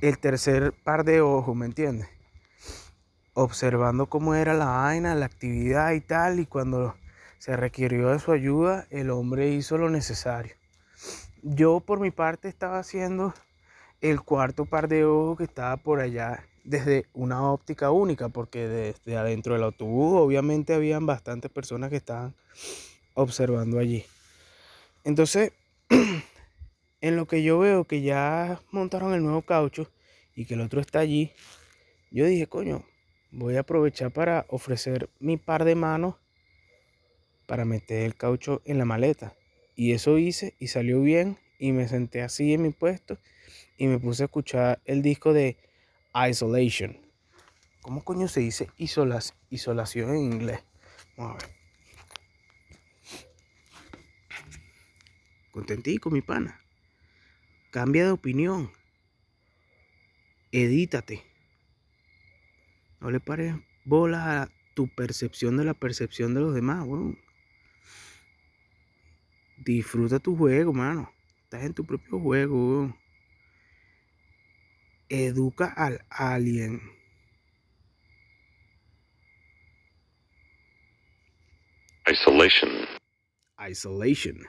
el 0.00 0.18
tercer 0.18 0.72
par 0.72 1.04
de 1.04 1.20
ojos, 1.20 1.54
¿me 1.54 1.66
entiendes? 1.66 2.08
Observando 3.34 4.06
cómo 4.06 4.34
era 4.34 4.54
la 4.54 4.68
vaina, 4.68 5.14
la 5.14 5.26
actividad 5.26 5.92
y 5.92 6.00
tal, 6.00 6.40
y 6.40 6.46
cuando 6.46 6.94
se 7.36 7.54
requirió 7.58 8.08
de 8.08 8.20
su 8.20 8.32
ayuda, 8.32 8.86
el 8.88 9.10
hombre 9.10 9.50
hizo 9.50 9.76
lo 9.76 9.90
necesario. 9.90 10.54
Yo 11.42 11.80
por 11.80 12.00
mi 12.00 12.10
parte 12.10 12.48
estaba 12.48 12.78
haciendo 12.78 13.34
el 14.04 14.20
cuarto 14.20 14.66
par 14.66 14.86
de 14.88 15.06
ojos 15.06 15.38
que 15.38 15.44
estaba 15.44 15.78
por 15.78 16.00
allá 16.00 16.44
desde 16.62 17.06
una 17.14 17.50
óptica 17.50 17.90
única, 17.90 18.28
porque 18.28 18.68
desde 18.68 19.16
adentro 19.16 19.54
del 19.54 19.62
autobús 19.62 20.20
obviamente 20.20 20.74
habían 20.74 21.06
bastantes 21.06 21.50
personas 21.50 21.88
que 21.88 21.96
estaban 21.96 22.34
observando 23.14 23.78
allí. 23.78 24.04
Entonces, 25.04 25.52
en 27.00 27.16
lo 27.16 27.26
que 27.26 27.42
yo 27.42 27.58
veo 27.58 27.84
que 27.84 28.02
ya 28.02 28.60
montaron 28.70 29.14
el 29.14 29.22
nuevo 29.22 29.40
caucho 29.40 29.90
y 30.36 30.44
que 30.44 30.52
el 30.52 30.60
otro 30.60 30.82
está 30.82 30.98
allí, 30.98 31.32
yo 32.10 32.26
dije, 32.26 32.46
coño, 32.46 32.84
voy 33.30 33.56
a 33.56 33.60
aprovechar 33.60 34.10
para 34.10 34.44
ofrecer 34.50 35.08
mi 35.18 35.38
par 35.38 35.64
de 35.64 35.76
manos 35.76 36.16
para 37.46 37.64
meter 37.64 38.02
el 38.02 38.16
caucho 38.16 38.60
en 38.66 38.76
la 38.76 38.84
maleta. 38.84 39.32
Y 39.74 39.92
eso 39.92 40.18
hice 40.18 40.56
y 40.58 40.66
salió 40.66 41.00
bien 41.00 41.38
y 41.58 41.72
me 41.72 41.88
senté 41.88 42.20
así 42.20 42.52
en 42.52 42.60
mi 42.60 42.70
puesto 42.70 43.18
y 43.76 43.86
me 43.86 43.98
puse 43.98 44.22
a 44.22 44.26
escuchar 44.26 44.80
el 44.84 45.02
disco 45.02 45.32
de 45.32 45.56
Isolation. 46.28 46.98
¿Cómo 47.80 48.02
coño 48.02 48.28
se 48.28 48.40
dice 48.40 48.70
isolación 48.78 50.10
en 50.10 50.32
inglés? 50.32 50.64
Vamos 51.16 51.42
a 51.42 51.46
ver. 51.46 51.54
Contentico, 55.50 56.10
mi 56.10 56.20
pana. 56.20 56.60
Cambia 57.70 58.04
de 58.04 58.10
opinión. 58.10 58.72
Edítate. 60.50 61.22
No 63.00 63.10
le 63.10 63.20
pares 63.20 63.54
bolas 63.84 64.26
a 64.26 64.50
tu 64.74 64.88
percepción 64.88 65.56
de 65.56 65.64
la 65.64 65.74
percepción 65.74 66.32
de 66.34 66.40
los 66.40 66.54
demás, 66.54 66.84
weón. 66.86 67.18
Disfruta 69.58 70.18
tu 70.18 70.36
juego, 70.36 70.72
mano. 70.72 71.12
Estás 71.44 71.64
en 71.64 71.74
tu 71.74 71.84
propio 71.84 72.18
juego, 72.18 72.54
weón. 72.54 73.03
Educa 75.08 75.72
al 75.76 76.00
alien. 76.18 76.80
Isolation. 82.08 82.86
Isolation. 83.60 84.44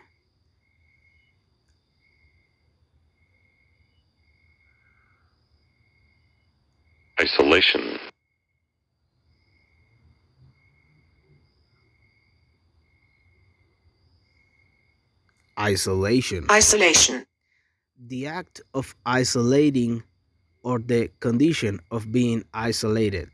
Isolation. 7.19 7.99
Isolation. 15.57 16.45
Isolation. 16.51 17.25
The 17.97 18.27
act 18.27 18.61
of 18.73 18.93
isolating 19.05 20.03
or 20.65 20.79
the 20.79 21.09
condition 21.21 21.79
of 21.91 22.11
being 22.11 22.43
isolated. 22.53 23.29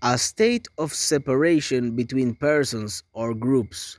A 0.00 0.16
state 0.16 0.68
of 0.78 0.94
separation 0.94 1.94
between 1.96 2.34
persons 2.36 3.02
or 3.12 3.34
groups. 3.34 3.98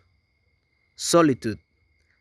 Solitude, 1.00 1.60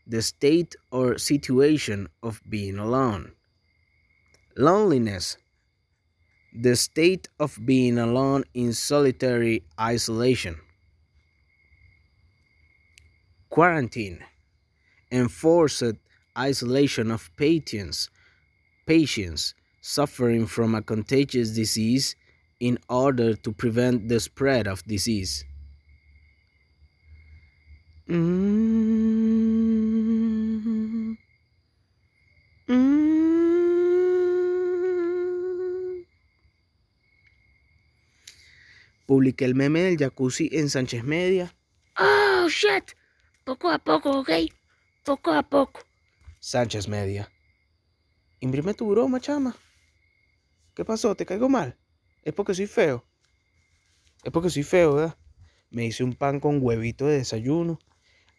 the 0.06 0.21
state 0.21 0.76
or 0.92 1.16
situation 1.16 2.09
of 2.23 2.42
being 2.47 2.76
alone. 2.76 3.33
Loneliness, 4.54 5.38
the 6.52 6.76
state 6.76 7.26
of 7.40 7.59
being 7.64 7.97
alone 7.97 8.45
in 8.52 8.75
solitary 8.75 9.65
isolation. 9.80 10.60
Quarantine, 13.49 14.23
enforced 15.10 15.97
isolation 16.36 17.10
of 17.10 17.30
patients, 17.39 18.10
patients 18.86 19.54
suffering 19.80 20.47
from 20.47 20.75
a 20.75 20.82
contagious 20.82 21.52
disease 21.52 22.15
in 22.60 22.76
order 22.91 23.34
to 23.34 23.52
prevent 23.52 24.10
the 24.10 24.21
spread 24.21 24.67
of 24.67 24.84
disease. 24.84 25.47
Mm. 28.08 29.97
Mm. 32.69 33.26
Publiqué 39.06 39.45
el 39.45 39.56
meme 39.56 39.82
del 39.82 39.97
jacuzzi 39.97 40.49
en 40.52 40.71
Sánchez 40.71 41.02
Media. 41.02 41.56
Oh, 41.99 42.49
shit. 42.49 42.92
Poco 43.45 43.71
a 43.71 43.78
poco, 43.78 44.21
¿ok? 44.21 44.30
Poco 45.04 45.32
a 45.32 45.42
poco. 45.42 45.80
Sánchez 46.38 46.86
Media. 46.88 47.28
Imprime 48.38 48.75
tu 48.75 48.88
broma, 48.88 49.19
chama. 49.21 49.56
¿Qué 50.75 50.84
pasó? 50.84 51.16
¿Te 51.16 51.26
caigo 51.26 51.49
mal? 51.49 51.76
Es 52.23 52.34
porque 52.34 52.54
soy 52.54 52.66
feo. 52.66 53.04
Es 54.23 54.30
porque 54.30 54.50
soy 54.50 54.62
feo, 54.62 54.95
¿verdad? 54.95 55.19
Me 55.71 55.86
hice 55.86 56.04
un 56.04 56.14
pan 56.14 56.38
con 56.38 56.58
huevito 56.62 57.06
de 57.06 57.19
desayuno. 57.19 57.80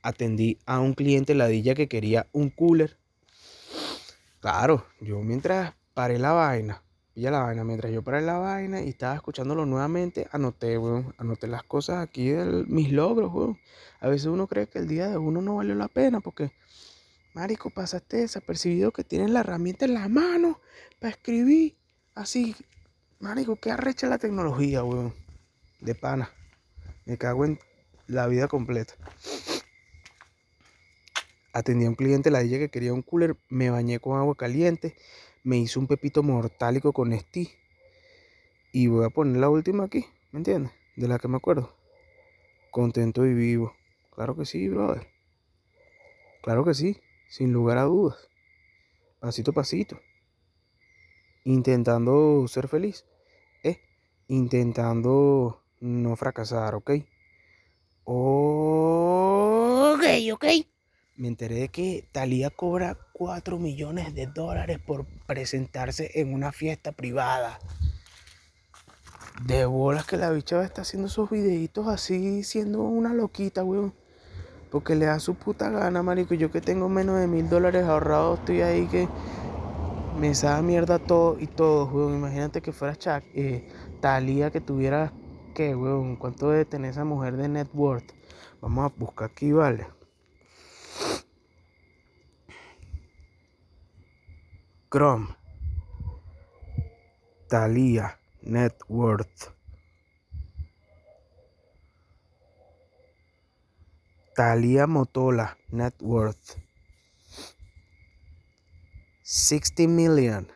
Atendí 0.02 0.60
a 0.66 0.80
un 0.80 0.94
cliente 0.94 1.36
ladilla 1.36 1.76
que 1.76 1.88
quería 1.88 2.28
un 2.32 2.50
cooler. 2.50 2.98
Claro, 4.40 4.86
yo 5.02 5.20
mientras 5.22 5.74
paré 5.94 6.20
la 6.20 6.32
vaina, 6.32 6.84
pilla 7.14 7.32
la 7.32 7.40
vaina, 7.40 7.64
mientras 7.64 7.92
yo 7.92 8.04
paré 8.04 8.22
la 8.22 8.38
vaina 8.38 8.82
y 8.82 8.90
estaba 8.90 9.16
escuchándolo 9.16 9.66
nuevamente, 9.66 10.28
anoté, 10.32 10.78
weón, 10.78 11.16
anoté 11.18 11.48
las 11.48 11.64
cosas 11.64 12.04
aquí 12.04 12.30
de 12.30 12.64
mis 12.68 12.92
logros, 12.92 13.34
weón. 13.34 13.60
A 14.00 14.08
veces 14.08 14.28
uno 14.28 14.46
cree 14.46 14.68
que 14.68 14.78
el 14.78 14.88
día 14.88 15.08
de 15.08 15.18
uno 15.18 15.42
no 15.42 15.56
valió 15.56 15.74
la 15.74 15.88
pena 15.88 16.20
porque, 16.22 16.52
marico, 17.34 17.72
pasaste 17.72 18.18
desapercibido 18.18 18.92
que 18.92 19.04
tienes 19.04 19.32
la 19.32 19.40
herramienta 19.40 19.86
en 19.86 19.96
la 19.96 20.08
mano 20.08 20.62
para 21.00 21.10
escribir. 21.10 21.76
Así, 22.14 22.56
marico, 23.20 23.56
qué 23.56 23.72
arrecha 23.72 24.08
la 24.08 24.20
tecnología, 24.20 24.84
weón. 24.84 25.16
De 25.82 25.96
pana. 25.96 26.30
Me 27.06 27.18
cago 27.18 27.46
en 27.46 27.60
la 28.06 28.28
vida 28.28 28.48
completa. 28.48 28.94
Atendí 31.58 31.86
a 31.86 31.90
un 31.90 31.96
cliente 31.96 32.30
la 32.30 32.44
que 32.44 32.70
quería 32.70 32.94
un 32.94 33.02
cooler, 33.02 33.36
me 33.50 33.72
bañé 33.72 34.00
con 34.00 34.16
agua 34.16 34.36
caliente, 34.36 34.96
me 35.44 35.58
hice 35.58 35.80
un 35.80 35.88
pepito 35.88 36.22
mortálico 36.22 36.94
con 36.94 37.18
Steve. 37.18 37.50
Y 38.72 38.86
voy 38.86 39.06
a 39.06 39.10
poner 39.10 39.38
la 39.38 39.50
última 39.50 39.86
aquí, 39.86 40.06
¿me 40.32 40.38
entiendes? 40.38 40.72
De 40.96 41.08
la 41.08 41.18
que 41.18 41.28
me 41.28 41.38
acuerdo. 41.38 41.76
Contento 42.70 43.26
y 43.26 43.34
vivo. 43.34 43.74
Claro 44.14 44.38
que 44.38 44.46
sí, 44.46 44.70
brother. 44.70 45.08
Claro 46.44 46.64
que 46.64 46.76
sí, 46.76 47.02
sin 47.28 47.54
lugar 47.54 47.80
a 47.80 47.86
dudas. 47.86 48.30
Pasito 49.20 49.50
a 49.50 49.56
pasito. 49.56 50.00
Intentando 51.44 52.48
ser 52.48 52.68
feliz. 52.68 53.04
Eh, 53.64 53.82
intentando 54.28 55.64
no 55.80 56.16
fracasar, 56.16 56.76
¿ok? 56.76 56.92
Ok, 58.04 60.04
ok. 60.34 60.46
Me 61.18 61.28
enteré 61.28 61.56
de 61.56 61.70
que 61.70 62.08
Talía 62.12 62.52
cobra 62.52 62.96
4 63.14 63.58
millones 63.58 64.14
de 64.14 64.28
dólares 64.28 64.78
por 64.78 65.08
presentarse 65.26 66.12
en 66.14 66.32
una 66.32 66.52
fiesta 66.52 66.92
privada. 66.92 67.58
De 69.44 69.66
bolas 69.66 70.06
que 70.06 70.18
la 70.18 70.30
bicha 70.30 70.64
está 70.64 70.84
haciendo 70.84 71.08
esos 71.08 71.28
videitos 71.32 71.88
así, 71.88 72.44
siendo 72.44 72.84
una 72.84 73.16
loquita, 73.16 73.64
weón. 73.64 73.96
Porque 74.70 74.94
le 74.94 75.08
da 75.08 75.20
su 75.20 75.34
puta 75.34 75.72
gana, 75.72 76.04
marico. 76.04 76.36
Yo 76.36 76.52
que 76.52 76.62
tengo 76.62 76.88
menos 76.88 77.20
de 77.20 77.26
mil 77.26 77.50
dólares 77.50 77.86
ahorrados, 77.86 78.38
estoy 78.38 78.62
ahí 78.62 78.86
que 78.86 79.08
me 80.20 80.36
sabe 80.36 80.62
mierda 80.62 81.00
todo 81.00 81.40
y 81.40 81.48
todo, 81.48 81.86
weón. 81.88 82.14
Imagínate 82.14 82.62
que 82.62 82.72
fuera 82.72 82.96
Chuck, 82.96 83.24
eh, 83.34 83.68
que 84.52 84.62
tuviera, 84.62 85.12
¿qué, 85.56 85.76
weón? 85.76 86.16
¿Cuánto 86.16 86.52
debe 86.52 86.66
tener 86.66 86.92
esa 86.92 87.06
mujer 87.06 87.38
de 87.38 87.50
net 87.50 87.70
worth? 87.74 88.12
Vamos 88.62 88.86
a 88.86 88.94
buscar 88.96 89.32
aquí, 89.32 89.52
vale. 89.52 89.97
Chrome. 94.90 95.36
Thalia 97.50 98.16
Net 98.44 98.74
Worth. 98.88 99.52
Thalia 104.34 104.88
Motola 104.88 105.56
Net 105.74 105.94
Worth. 106.02 106.56
60 109.24 109.88
million. 109.88 110.48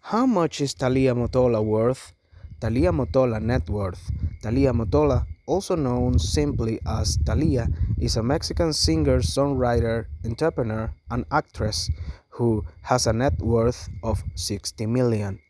How 0.00 0.26
much 0.26 0.60
is 0.60 0.74
Thalia 0.74 1.14
Motola 1.14 1.64
worth? 1.64 2.12
Thalia 2.60 2.92
Motola 2.92 3.40
net 3.40 3.70
worth. 3.70 4.10
Thalia 4.42 4.74
Motola, 4.74 5.24
also 5.46 5.74
known 5.74 6.18
simply 6.18 6.80
as 6.86 7.16
Thalia, 7.24 7.66
is 7.98 8.16
a 8.16 8.22
Mexican 8.22 8.74
singer, 8.74 9.20
songwriter, 9.20 10.04
entrepreneur, 10.24 10.92
and 11.10 11.24
actress 11.30 11.88
who 12.38 12.64
has 12.82 13.06
a 13.08 13.12
net 13.12 13.36
worth 13.42 13.88
of 14.04 14.22
60 14.36 14.86
million. 14.86 15.40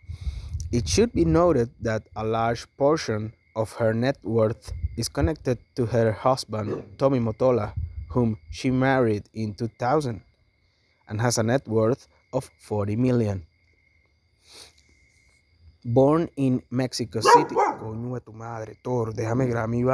It 0.73 0.89
should 0.89 1.13
be 1.13 1.25
noted 1.25 1.69
that 1.83 2.09
a 2.17 2.25
large 2.25 2.67
portion 2.79 3.35
of 3.55 3.73
her 3.77 3.93
net 3.93 4.17
worth 4.23 4.73
is 4.97 5.09
connected 5.09 5.59
to 5.77 5.85
her 5.87 6.13
husband, 6.13 6.83
Tommy 6.97 7.21
Motola, 7.21 7.75
whom 8.09 8.39
she 8.51 8.71
married 8.71 9.29
in 9.35 9.53
2000 9.55 10.23
and 11.09 11.21
has 11.21 11.37
a 11.37 11.43
net 11.43 11.69
worth 11.69 12.09
of 12.33 12.51
40 12.59 12.97
million. 12.97 13.47
Born 15.85 16.31
in 16.37 16.63
Mexico 16.71 17.21
City. 17.21 17.55
Coño 17.55 18.15
de 18.15 18.21
tu 18.21 18.33
madre, 18.33 18.77
déjame 19.15 19.47
grabar 19.47 19.69
mi 19.69 19.85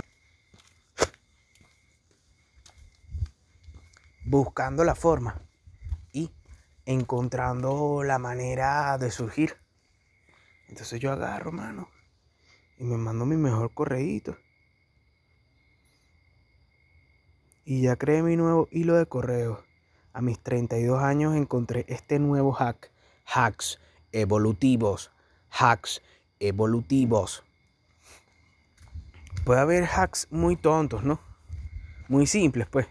buscando 4.26 4.84
la 4.84 4.94
forma 4.94 5.34
encontrando 6.86 8.02
la 8.04 8.18
manera 8.18 8.96
de 8.98 9.10
surgir. 9.10 9.56
Entonces 10.68 11.00
yo 11.00 11.12
agarro, 11.12 11.52
mano, 11.52 11.88
y 12.78 12.84
me 12.84 12.96
mando 12.96 13.26
mi 13.26 13.36
mejor 13.36 13.72
correíto. 13.72 14.36
Y 17.64 17.82
ya 17.82 17.96
creé 17.96 18.22
mi 18.22 18.36
nuevo 18.36 18.68
hilo 18.70 18.96
de 18.96 19.06
correo. 19.06 19.64
A 20.12 20.20
mis 20.20 20.38
32 20.40 21.02
años 21.02 21.34
encontré 21.34 21.86
este 21.88 22.18
nuevo 22.18 22.52
hack. 22.52 22.90
Hacks 23.26 23.80
evolutivos. 24.12 25.10
Hacks 25.50 26.02
evolutivos. 26.40 27.42
Puede 29.44 29.60
haber 29.60 29.84
hacks 29.84 30.28
muy 30.30 30.56
tontos, 30.56 31.04
¿no? 31.04 31.20
Muy 32.08 32.26
simples, 32.26 32.66
pues. 32.68 32.86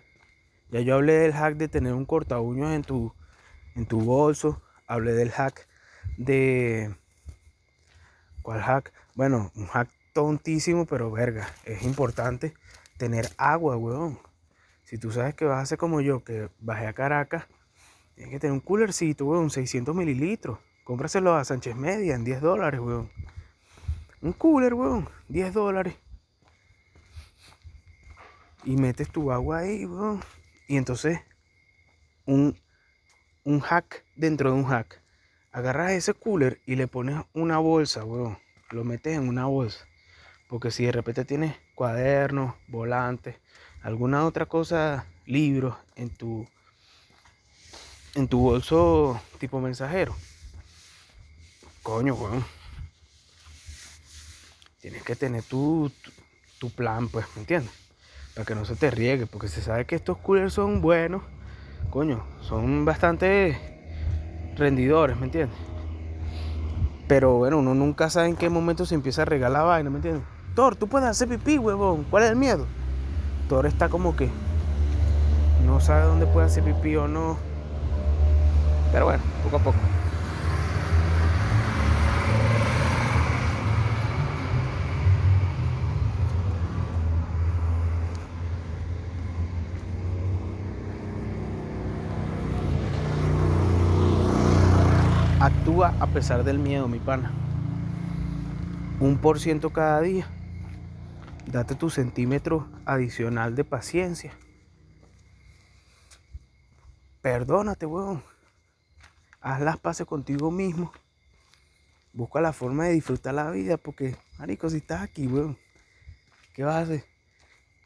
Ya 0.72 0.82
yo 0.82 0.96
hablé 0.96 1.14
del 1.14 1.34
hack 1.34 1.56
de 1.58 1.68
tener 1.68 1.94
un 1.94 2.06
corta 2.06 2.38
en 2.38 2.82
tu, 2.82 3.14
en 3.76 3.86
tu 3.86 4.02
bolso. 4.02 4.62
Hablé 4.88 5.14
del 5.14 5.32
hack 5.32 5.68
de... 6.18 6.96
¿Cuál 8.42 8.62
hack? 8.62 8.94
Bueno, 9.16 9.52
un 9.56 9.68
hack 9.68 9.90
tontísimo, 10.14 10.86
pero 10.86 11.12
verga. 11.12 11.48
Es 11.66 11.84
importante 11.84 12.54
tener 12.98 13.30
agua, 13.38 13.78
weón. 13.78 14.20
Si 14.84 14.98
tú 14.98 15.12
sabes 15.12 15.34
que 15.34 15.46
vas 15.46 15.58
a 15.58 15.62
hacer 15.62 15.78
como 15.78 16.02
yo, 16.02 16.24
que 16.24 16.50
bajé 16.60 16.88
a 16.88 16.94
Caracas, 16.94 17.46
tienes 18.16 18.32
que 18.32 18.40
tener 18.40 18.54
un 18.54 18.60
coolercito, 18.60 19.26
weón, 19.26 19.50
600 19.50 19.96
mililitros. 19.96 20.60
Cómpraselo 20.84 21.34
a 21.34 21.46
Sánchez 21.46 21.76
Media 21.76 22.16
en 22.16 22.24
10 22.24 22.42
dólares, 22.42 22.80
weón. 22.80 23.10
Un 24.22 24.34
cooler, 24.34 24.74
weón, 24.74 25.10
10 25.30 25.54
dólares. 25.54 25.96
Y 28.66 28.76
metes 28.78 29.10
tu 29.10 29.32
agua 29.32 29.60
ahí, 29.60 29.86
weón. 29.86 30.22
Y 30.68 30.78
entonces, 30.78 31.20
un, 32.26 32.58
un 33.44 33.60
hack 33.60 34.04
dentro 34.16 34.52
de 34.52 34.58
un 34.58 34.66
hack. 34.66 35.02
Agarras 35.52 35.92
ese 35.92 36.14
cooler 36.14 36.62
y 36.66 36.76
le 36.76 36.88
pones 36.88 37.24
una 37.34 37.58
bolsa, 37.60 38.04
weón. 38.04 38.38
Lo 38.72 38.84
metes 38.84 39.16
en 39.16 39.28
una 39.28 39.46
bolsa. 39.46 39.86
Porque 40.48 40.72
si 40.72 40.86
de 40.86 40.92
repente 40.92 41.26
tienes 41.26 41.56
cuadernos, 41.76 42.56
volantes, 42.68 43.36
alguna 43.82 44.26
otra 44.26 44.46
cosa, 44.46 45.06
libros 45.26 45.76
en 45.96 46.10
tu 46.10 46.48
en 48.16 48.28
tu 48.28 48.40
bolso 48.40 49.20
tipo 49.40 49.60
mensajero. 49.60 50.16
Coño, 51.82 52.14
weón. 52.14 52.46
Tienes 54.80 55.04
que 55.04 55.16
tener 55.16 55.44
tu, 55.44 55.92
tu, 56.02 56.12
tu 56.60 56.70
plan, 56.70 57.10
pues, 57.10 57.26
¿me 57.36 57.42
entiendes? 57.42 57.74
Para 58.36 58.46
que 58.46 58.56
no 58.56 58.66
se 58.66 58.76
te 58.76 58.92
riegue, 58.92 59.28
porque 59.28 59.48
se 59.48 59.62
sabe 59.62 59.86
que 59.86 59.96
estos 59.96 60.18
coolers 60.18 60.54
son 60.54 60.82
buenos. 60.82 61.24
Coño, 61.94 62.24
son 62.42 62.86
bastante 62.86 63.56
rendidores, 64.58 65.16
¿me 65.16 65.26
entiendes? 65.26 65.56
Pero 67.08 67.36
bueno, 67.38 67.60
uno 67.60 67.76
nunca 67.76 68.10
sabe 68.10 68.30
en 68.30 68.36
qué 68.36 68.50
momento 68.50 68.88
se 68.88 68.96
empieza 68.96 69.22
a 69.22 69.26
regar 69.26 69.52
la 69.52 69.62
vaina, 69.62 69.92
¿me 69.92 69.98
entiendes? 69.98 70.24
Thor, 70.56 70.76
tú 70.76 70.88
puedes 70.88 71.08
hacer 71.08 71.28
pipí, 71.28 71.60
huevón. 71.60 72.08
¿Cuál 72.10 72.24
es 72.24 72.32
el 72.32 72.36
miedo? 72.36 72.66
Thor 73.48 73.68
está 73.68 73.90
como 73.90 74.16
que 74.16 74.28
no 75.68 75.80
sabe 75.82 76.06
dónde 76.06 76.26
puede 76.26 76.48
hacer 76.48 76.64
pipí 76.64 76.96
o 76.96 77.08
no. 77.08 77.38
Pero 78.92 79.06
bueno, 79.06 79.22
poco 79.44 79.58
a 79.58 79.60
poco. 79.60 79.78
A 95.86 96.08
pesar 96.08 96.46
del 96.46 96.60
miedo, 96.60 96.88
mi 96.88 97.00
pana. 97.00 97.34
Un 99.02 99.18
por 99.18 99.42
ciento 99.42 99.72
cada 99.74 100.00
día. 100.00 100.26
Date 101.46 101.76
tu 101.76 101.90
centímetro 101.90 102.70
adicional 102.86 103.54
de 103.54 103.66
paciencia. 103.66 104.32
Perdónate, 107.22 107.86
weón. 107.86 108.24
Haz 109.42 109.60
las 109.60 109.78
paces 109.78 110.08
contigo 110.08 110.52
mismo. 110.52 110.94
Busca 112.14 112.40
la 112.40 112.54
forma 112.54 112.86
de 112.86 112.94
disfrutar 112.94 113.34
la 113.34 113.52
vida 113.52 113.76
porque, 113.76 114.16
marico, 114.40 114.70
si 114.70 114.78
estás 114.78 115.02
aquí, 115.02 115.28
weón, 115.28 115.58
¿qué 116.54 116.64
vas 116.64 116.76
a 116.76 116.80
hacer? 116.80 117.04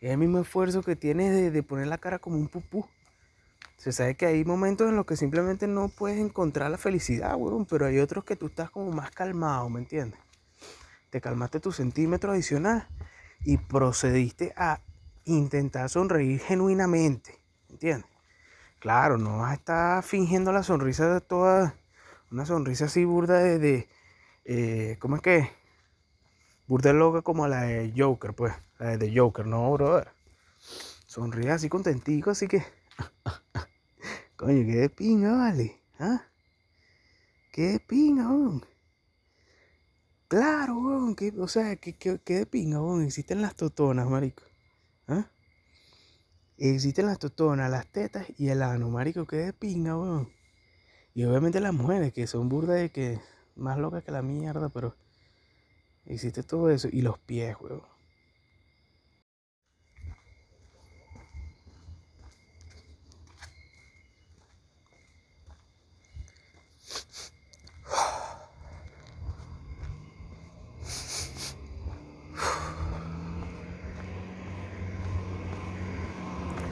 Es 0.02 0.12
el 0.12 0.20
mismo 0.20 0.40
esfuerzo 0.40 0.84
que 0.84 0.96
tienes 0.96 1.34
de, 1.34 1.50
de 1.50 1.64
poner 1.64 1.88
la 1.88 1.98
cara 1.98 2.20
como 2.20 2.36
un 2.36 2.48
pupú. 2.48 2.88
Se 3.78 3.92
sabe 3.92 4.16
que 4.16 4.26
hay 4.26 4.44
momentos 4.44 4.90
en 4.90 4.96
los 4.96 5.06
que 5.06 5.16
simplemente 5.16 5.68
no 5.68 5.88
puedes 5.88 6.20
encontrar 6.20 6.72
la 6.72 6.80
felicidad, 6.80 7.36
weón, 7.36 7.66
pero 7.66 7.86
hay 7.86 8.00
otros 8.00 8.24
que 8.24 8.36
tú 8.36 8.48
estás 8.48 8.72
como 8.72 8.92
más 8.92 9.12
calmado, 9.12 9.70
¿me 9.70 9.80
entiendes? 9.80 10.20
Te 11.12 11.22
calmaste 11.22 11.60
tu 11.60 11.72
centímetro 11.72 12.32
adicional 12.32 12.88
y 13.46 13.58
procediste 13.58 14.52
a 14.58 14.82
intentar 15.26 15.90
sonreír 15.90 16.40
genuinamente, 16.40 17.40
¿entiendes? 17.70 18.10
Claro, 18.80 19.18
no 19.18 19.40
vas 19.40 19.52
a 19.52 19.56
estar 19.56 20.04
fingiendo 20.04 20.52
la 20.52 20.64
sonrisa 20.64 21.14
de 21.14 21.22
toda, 21.22 21.76
una 22.32 22.46
sonrisa 22.46 22.86
así 22.86 23.06
burda 23.06 23.40
de, 23.40 23.88
eh, 24.46 24.98
¿cómo 25.00 25.18
es 25.18 25.22
que? 25.22 25.52
Burda 26.68 26.94
loca 26.94 27.22
como 27.22 27.48
la 27.48 27.62
de 27.62 27.94
Joker, 27.96 28.34
pues, 28.34 28.54
la 28.80 28.98
de 28.98 29.16
Joker, 29.16 29.46
no, 29.46 29.72
brother. 29.72 30.10
Sonríe 31.06 31.52
así 31.52 31.70
contentico, 31.70 32.32
así 32.32 32.48
que... 32.48 32.64
Coño, 34.36 34.66
qué 34.66 34.76
de 34.78 34.90
pinga, 34.90 35.36
vale. 35.36 35.82
¿Ah? 36.00 36.24
Qué 37.52 37.74
de 37.74 37.80
pinga, 37.80 38.30
weón. 38.30 38.66
Claro, 40.28 40.78
weón. 40.78 41.16
O 41.40 41.48
sea, 41.48 41.76
que, 41.78 41.98
que, 41.98 42.20
que 42.20 42.34
de 42.36 42.46
pinga, 42.46 42.82
weón. 42.82 43.04
Existen 43.04 43.42
las 43.42 43.56
totonas, 43.56 44.08
marico. 44.08 44.44
¿Ah? 45.08 45.32
Existen 46.58 47.06
las 47.06 47.20
totonas, 47.20 47.70
las 47.70 47.88
tetas 47.92 48.28
y 48.38 48.50
el 48.50 48.62
ano, 48.62 48.90
marico. 48.90 49.26
Qué 49.26 49.38
de 49.38 49.54
pinga, 49.54 49.98
weón. 49.98 50.32
Y 51.14 51.24
obviamente 51.24 51.60
las 51.60 51.74
mujeres, 51.74 52.14
que 52.14 52.28
son 52.28 52.50
burdas 52.50 52.78
de 52.78 52.92
que... 52.92 53.20
Más 53.56 53.80
locas 53.80 54.04
que 54.04 54.12
la 54.12 54.22
mierda, 54.22 54.70
pero... 54.70 54.96
Existe 56.06 56.44
todo 56.44 56.70
eso. 56.70 56.90
Y 56.92 57.02
los 57.02 57.18
pies, 57.20 57.56
weón. 57.60 57.97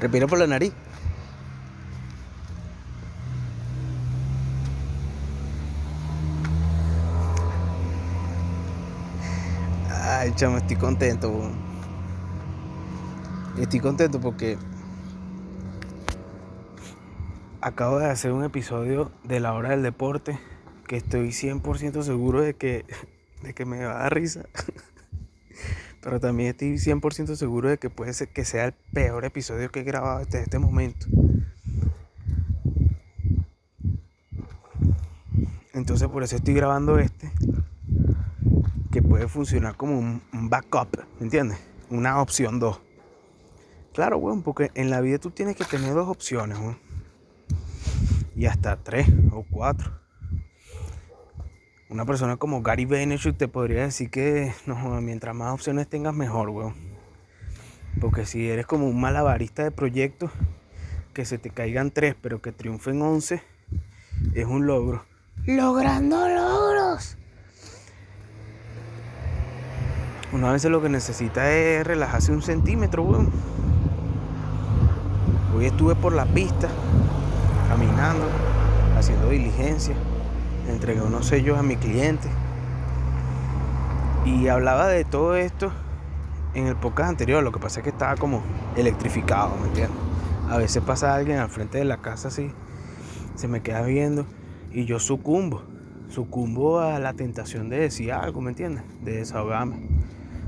Respira 0.05 0.27
por 0.27 0.37
la 0.37 0.45
nariz. 0.45 0.71
Ay, 9.89 10.31
chamo, 10.35 10.57
estoy 10.57 10.75
contento. 10.75 11.49
Estoy 13.57 13.79
contento 13.79 14.21
porque 14.21 14.59
acabo 17.61 17.97
de 17.97 18.05
hacer 18.05 18.31
un 18.31 18.43
episodio 18.43 19.11
de 19.23 19.39
la 19.39 19.55
hora 19.55 19.71
del 19.71 19.81
deporte 19.81 20.39
que 20.87 20.97
estoy 20.97 21.29
100% 21.29 22.03
seguro 22.03 22.41
de 22.41 22.53
que, 22.53 22.85
de 23.41 23.55
que 23.55 23.65
me 23.65 23.83
va 23.83 23.93
a 23.93 24.03
dar 24.03 24.13
risa. 24.13 24.45
Pero 26.05 26.19
también 26.19 26.51
estoy 26.51 26.75
100% 26.75 27.35
seguro 27.35 27.67
de 27.67 27.79
que 27.79 27.89
puede 27.89 28.13
ser 28.13 28.27
que 28.27 28.45
sea 28.45 28.65
el 28.65 28.73
peor 28.93 29.25
episodio 29.25 29.71
que 29.71 29.79
he 29.79 29.83
grabado 29.83 30.19
hasta 30.19 30.37
este 30.37 30.59
momento. 30.59 31.07
Entonces 35.73 36.07
por 36.07 36.21
eso 36.21 36.35
estoy 36.35 36.53
grabando 36.53 36.99
este. 36.99 37.31
Que 38.91 39.01
puede 39.01 39.27
funcionar 39.27 39.77
como 39.77 39.97
un, 39.97 40.21
backup, 40.31 40.95
¿me 41.17 41.23
entiendes? 41.23 41.57
Una 41.89 42.21
opción 42.21 42.59
2. 42.59 42.79
Claro, 43.95 44.19
weón, 44.19 44.43
porque 44.43 44.69
en 44.75 44.91
la 44.91 45.01
vida 45.01 45.17
tú 45.17 45.31
tienes 45.31 45.55
que 45.55 45.65
tener 45.65 45.95
dos 45.95 46.07
opciones, 46.07 46.59
weón. 46.59 46.77
Y 48.35 48.45
hasta 48.45 48.75
tres 48.75 49.07
o 49.31 49.43
cuatro. 49.49 50.04
Una 51.87 52.03
persona 52.03 52.37
como 52.37 52.63
Gary 52.63 52.85
Vaynerchuk 52.85 53.37
te 53.37 53.47
podría 53.47 53.83
decir 53.83 54.09
que 54.09 54.51
no, 54.65 54.75
mientras 55.01 55.35
más 55.35 55.53
opciones 55.53 55.87
tengas 55.87 56.15
mejor, 56.15 56.49
weón. 56.49 56.73
Porque 58.01 58.25
si 58.25 58.49
eres 58.49 58.65
como 58.65 58.87
un 58.87 58.99
malabarista 58.99 59.63
de 59.63 59.69
proyectos, 59.69 60.31
que 61.13 61.25
se 61.25 61.37
te 61.37 61.51
caigan 61.51 61.91
tres, 61.91 62.15
pero 62.19 62.41
que 62.41 62.51
triunfen 62.51 62.99
once, 63.03 63.43
es 64.33 64.45
un 64.47 64.65
logro. 64.65 65.05
Logrando 65.45 66.27
logros. 66.27 67.17
Una 70.31 70.51
vez 70.51 70.65
lo 70.65 70.81
que 70.81 70.89
necesita 70.89 71.51
es 71.51 71.85
relajarse 71.85 72.31
un 72.31 72.41
centímetro, 72.41 73.03
weón. 73.03 73.31
Hoy 75.55 75.67
estuve 75.67 75.93
por 75.93 76.13
la 76.13 76.25
pista, 76.25 76.67
caminando, 77.69 78.27
haciendo 78.97 79.29
diligencia. 79.29 79.95
Entregué 80.67 81.01
unos 81.01 81.27
sellos 81.27 81.57
a 81.57 81.63
mi 81.63 81.75
cliente. 81.75 82.27
Y 84.25 84.47
hablaba 84.47 84.87
de 84.87 85.05
todo 85.05 85.35
esto 85.35 85.71
en 86.55 86.67
el 86.67 86.75
podcast 86.75 87.09
anterior. 87.09 87.43
Lo 87.43 87.51
que 87.51 87.59
pasa 87.59 87.79
es 87.79 87.83
que 87.83 87.91
estaba 87.91 88.15
como 88.15 88.41
electrificado, 88.75 89.55
¿me 89.57 89.67
entiendes? 89.67 89.97
A 90.49 90.57
veces 90.57 90.83
pasa 90.83 91.15
alguien 91.15 91.39
al 91.39 91.49
frente 91.49 91.77
de 91.77 91.85
la 91.85 91.97
casa 91.97 92.27
así, 92.27 92.51
se 93.35 93.47
me 93.47 93.61
queda 93.61 93.81
viendo 93.81 94.25
y 94.71 94.85
yo 94.85 94.99
sucumbo. 94.99 95.63
Sucumbo 96.09 96.79
a 96.79 96.99
la 96.99 97.13
tentación 97.13 97.69
de 97.69 97.79
decir 97.79 98.11
algo, 98.11 98.41
¿me 98.41 98.51
entiendes? 98.51 98.83
De 99.03 99.17
desahogarme. 99.17 99.87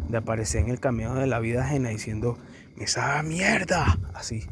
De 0.08 0.18
aparecer 0.18 0.62
en 0.62 0.70
el 0.70 0.80
camino 0.80 1.16
de 1.16 1.26
la 1.28 1.40
vida 1.40 1.64
ajena 1.64 1.90
diciendo, 1.90 2.38
me 2.76 2.88
sabe 2.88 3.28
mierda. 3.28 3.98
Así. 4.14 4.48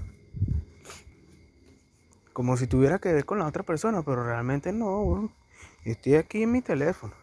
Como 2.33 2.57
si 2.57 2.67
tuviera 2.67 2.99
que 2.99 3.13
ver 3.13 3.25
con 3.25 3.39
la 3.39 3.45
otra 3.45 3.63
persona, 3.63 4.01
pero 4.01 4.23
realmente 4.23 4.73
no, 4.73 5.01
weón. 5.01 5.44
Estoy 5.85 6.15
aquí 6.15 6.43
en 6.43 6.51
mi 6.51 6.61
teléfono. 6.61 7.13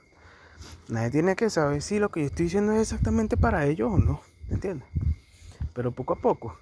Nadie 0.88 1.10
tiene 1.10 1.36
que 1.36 1.50
saber 1.50 1.82
si 1.82 1.98
lo 1.98 2.10
que 2.10 2.20
yo 2.20 2.26
estoy 2.26 2.44
diciendo 2.44 2.72
es 2.72 2.82
exactamente 2.82 3.36
para 3.36 3.66
ellos 3.66 3.90
o 3.92 3.98
no. 3.98 4.22
¿Me 4.48 4.54
entiendes? 4.54 4.88
Pero 5.74 5.90
poco 5.90 6.14
a 6.14 6.20
poco, 6.20 6.56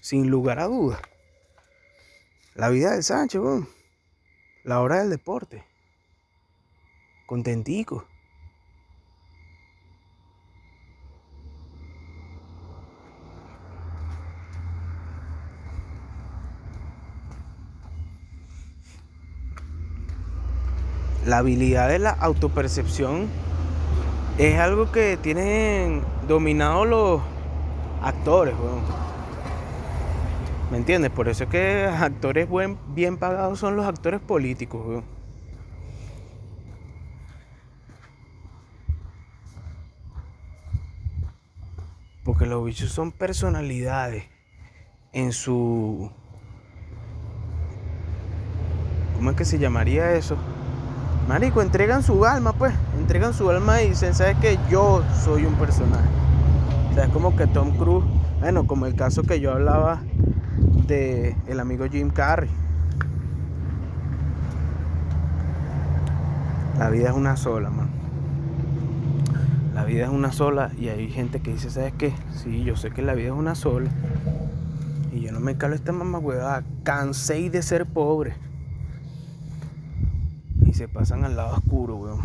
sin 0.00 0.30
lugar 0.30 0.58
a 0.58 0.64
dudas, 0.64 1.00
la 2.54 2.68
vida 2.70 2.92
del 2.92 3.02
Sánchez. 3.02 3.40
La 4.64 4.80
hora 4.80 5.00
del 5.00 5.10
deporte. 5.10 5.64
Contentico. 7.26 8.06
La 21.26 21.38
habilidad 21.38 21.88
de 21.88 21.98
la 21.98 22.10
autopercepción 22.10 23.28
es 24.36 24.58
algo 24.58 24.92
que 24.92 25.16
tienen 25.16 26.02
dominado 26.28 26.84
los 26.84 27.22
actores, 28.02 28.54
weón. 28.58 28.82
¿Me 30.70 30.76
entiendes? 30.76 31.10
Por 31.10 31.28
eso 31.28 31.44
es 31.44 31.50
que 31.50 31.84
actores 31.84 32.48
buen, 32.48 32.78
bien 32.94 33.16
pagados 33.16 33.58
son 33.58 33.76
los 33.76 33.86
actores 33.86 34.20
políticos, 34.20 34.82
weón. 34.86 35.04
Porque 42.24 42.44
los 42.44 42.64
bichos 42.64 42.90
son 42.90 43.12
personalidades 43.12 44.24
en 45.12 45.32
su... 45.32 46.10
¿Cómo 49.16 49.30
es 49.30 49.36
que 49.36 49.44
se 49.44 49.58
llamaría 49.58 50.12
eso? 50.14 50.36
Marico, 51.28 51.62
entregan 51.62 52.02
su 52.02 52.24
alma, 52.26 52.52
pues. 52.52 52.74
Entregan 52.98 53.32
su 53.32 53.48
alma 53.48 53.80
y 53.82 53.90
dicen, 53.90 54.14
¿sabes 54.14 54.36
qué? 54.40 54.58
Yo 54.70 55.02
soy 55.24 55.46
un 55.46 55.54
personaje. 55.54 56.08
O 56.90 56.94
sea, 56.94 57.04
es 57.04 57.10
como 57.10 57.34
que 57.34 57.46
Tom 57.46 57.76
Cruise, 57.76 58.04
bueno, 58.40 58.66
como 58.66 58.84
el 58.86 58.94
caso 58.94 59.22
que 59.22 59.40
yo 59.40 59.52
hablaba 59.52 60.02
de 60.86 61.34
el 61.46 61.60
amigo 61.60 61.86
Jim 61.90 62.10
Carrey. 62.10 62.50
La 66.78 66.90
vida 66.90 67.08
es 67.08 67.14
una 67.14 67.36
sola, 67.36 67.70
man. 67.70 67.88
La 69.74 69.84
vida 69.84 70.04
es 70.04 70.10
una 70.10 70.30
sola 70.30 70.70
y 70.78 70.88
hay 70.88 71.10
gente 71.10 71.40
que 71.40 71.52
dice, 71.52 71.70
¿sabes 71.70 71.94
qué? 71.96 72.12
Sí, 72.32 72.64
yo 72.64 72.76
sé 72.76 72.90
que 72.90 73.00
la 73.00 73.14
vida 73.14 73.28
es 73.28 73.34
una 73.34 73.54
sola. 73.54 73.90
Y 75.10 75.20
yo 75.20 75.32
no 75.32 75.40
me 75.40 75.56
calo 75.56 75.74
esta 75.74 75.92
mamá 75.92 76.18
huevada. 76.18 76.64
Cansé 76.82 77.48
de 77.48 77.62
ser 77.62 77.86
pobre. 77.86 78.34
Se 80.74 80.88
pasan 80.88 81.24
al 81.24 81.36
lado 81.36 81.54
oscuro, 81.54 81.94
weón. 81.94 82.20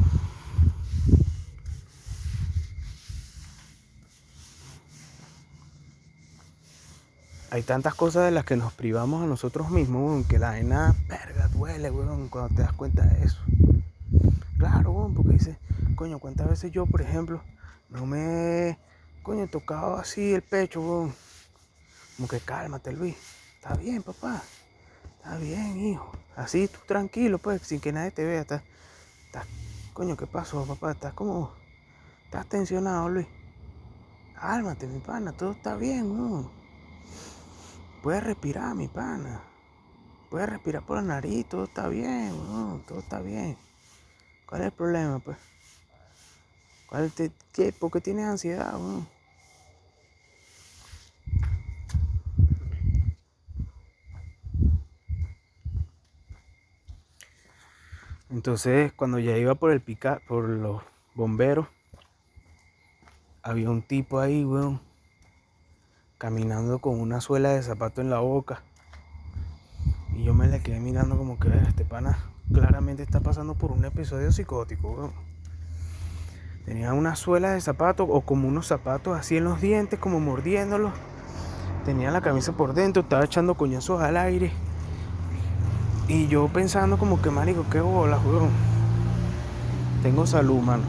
Hay 7.51 7.62
tantas 7.62 7.93
cosas 7.93 8.25
de 8.25 8.31
las 8.31 8.45
que 8.45 8.55
nos 8.55 8.73
privamos 8.73 9.23
a 9.23 9.27
nosotros 9.27 9.69
mismos, 9.69 10.01
weón, 10.01 10.23
que 10.23 10.39
la 10.39 10.49
vaina, 10.49 10.95
verga, 11.07 11.47
duele, 11.49 11.91
weón, 11.91 12.27
cuando 12.29 12.55
te 12.55 12.63
das 12.63 12.73
cuenta 12.73 13.05
de 13.05 13.23
eso. 13.23 13.38
Claro, 14.57 14.93
weón, 14.93 15.13
porque 15.13 15.33
dices, 15.33 15.57
coño, 15.95 16.17
cuántas 16.17 16.49
veces 16.49 16.71
yo, 16.71 16.88
por 16.88 17.01
ejemplo, 17.01 17.43
no 17.89 18.07
me, 18.07 18.79
coño, 19.21 19.43
he 19.43 19.47
tocado 19.47 19.97
así 19.97 20.33
el 20.33 20.41
pecho, 20.41 20.81
weón. 20.81 21.13
Como 22.15 22.27
que 22.27 22.39
cálmate, 22.39 22.93
Luis. 22.93 23.15
Está 23.55 23.75
bien, 23.75 24.01
papá. 24.01 24.41
Está 25.19 25.38
bien, 25.38 25.79
hijo. 25.79 26.18
Así 26.35 26.67
tú 26.67 26.79
tranquilo, 26.85 27.37
pues, 27.37 27.61
sin 27.63 27.79
que 27.79 27.91
nadie 27.91 28.11
te 28.11 28.23
vea. 28.23 28.41
Estás, 28.41 28.63
coño, 29.93 30.15
¿qué 30.15 30.27
pasó, 30.27 30.65
papá? 30.65 30.91
Estás 30.91 31.13
como, 31.13 31.51
estás 32.25 32.45
tensionado, 32.47 33.09
Luis. 33.09 33.27
Cálmate, 34.39 34.87
mi 34.87 34.99
pana, 34.99 35.33
todo 35.33 35.51
está 35.51 35.75
bien, 35.75 36.11
weón. 36.11 36.49
Puedes 38.01 38.23
respirar, 38.23 38.73
mi 38.73 38.87
pana. 38.87 39.41
Puedes 40.29 40.47
respirar 40.47 40.85
por 40.85 40.97
la 40.97 41.03
nariz, 41.03 41.45
todo 41.49 41.65
está 41.65 41.87
bien, 41.89 42.31
weón, 42.33 42.83
todo 42.85 42.99
está 42.99 43.19
bien. 43.19 43.57
¿Cuál 44.45 44.61
es 44.61 44.67
el 44.67 44.73
problema, 44.73 45.19
pues? 45.19 45.37
¿Cuál 46.87 47.11
te, 47.11 47.31
¿Por 47.73 47.91
qué 47.91 47.99
tienes 47.99 48.25
ansiedad, 48.25 48.73
weón? 48.75 49.18
Entonces, 58.31 58.93
cuando 58.93 59.17
ya 59.17 59.35
iba 59.37 59.55
por 59.55 59.71
el 59.71 59.81
pica, 59.81 60.21
por 60.27 60.47
los 60.47 60.83
bomberos, 61.15 61.65
había 63.41 63.71
un 63.71 63.81
tipo 63.81 64.19
ahí, 64.19 64.45
weón, 64.45 64.81
caminando 66.19 66.77
con 66.77 66.99
una 66.99 67.21
suela 67.21 67.49
de 67.49 67.63
zapato 67.63 68.01
en 68.01 68.11
la 68.11 68.19
boca. 68.19 68.61
Y 70.15 70.23
yo 70.23 70.35
me 70.35 70.47
le 70.47 70.61
quedé 70.61 70.79
mirando 70.79 71.17
como 71.17 71.39
que 71.39 71.49
este 71.67 71.85
pana 71.85 72.19
claramente 72.53 73.01
está 73.01 73.19
pasando 73.19 73.55
por 73.55 73.71
un 73.71 73.83
episodio 73.83 74.31
psicótico, 74.31 74.91
weón. 74.91 75.13
Tenía 76.65 76.93
una 76.93 77.15
suela 77.15 77.53
de 77.53 77.61
zapato 77.61 78.03
o 78.03 78.21
como 78.21 78.47
unos 78.47 78.67
zapatos 78.67 79.17
así 79.17 79.37
en 79.37 79.45
los 79.45 79.59
dientes, 79.59 79.97
como 79.97 80.19
mordiéndolos. 80.19 80.93
Tenía 81.83 82.11
la 82.11 82.21
camisa 82.21 82.51
por 82.51 82.75
dentro, 82.75 83.01
estaba 83.01 83.25
echando 83.25 83.55
coñazos 83.55 84.01
al 84.01 84.17
aire. 84.17 84.51
Y 86.09 86.27
yo 86.27 86.47
pensando 86.47 86.97
como 86.97 87.21
que, 87.21 87.29
marico, 87.29 87.65
qué 87.71 87.79
bola, 87.79 88.17
weón. 88.17 88.49
Tengo 90.01 90.25
salud, 90.25 90.59
mano. 90.59 90.83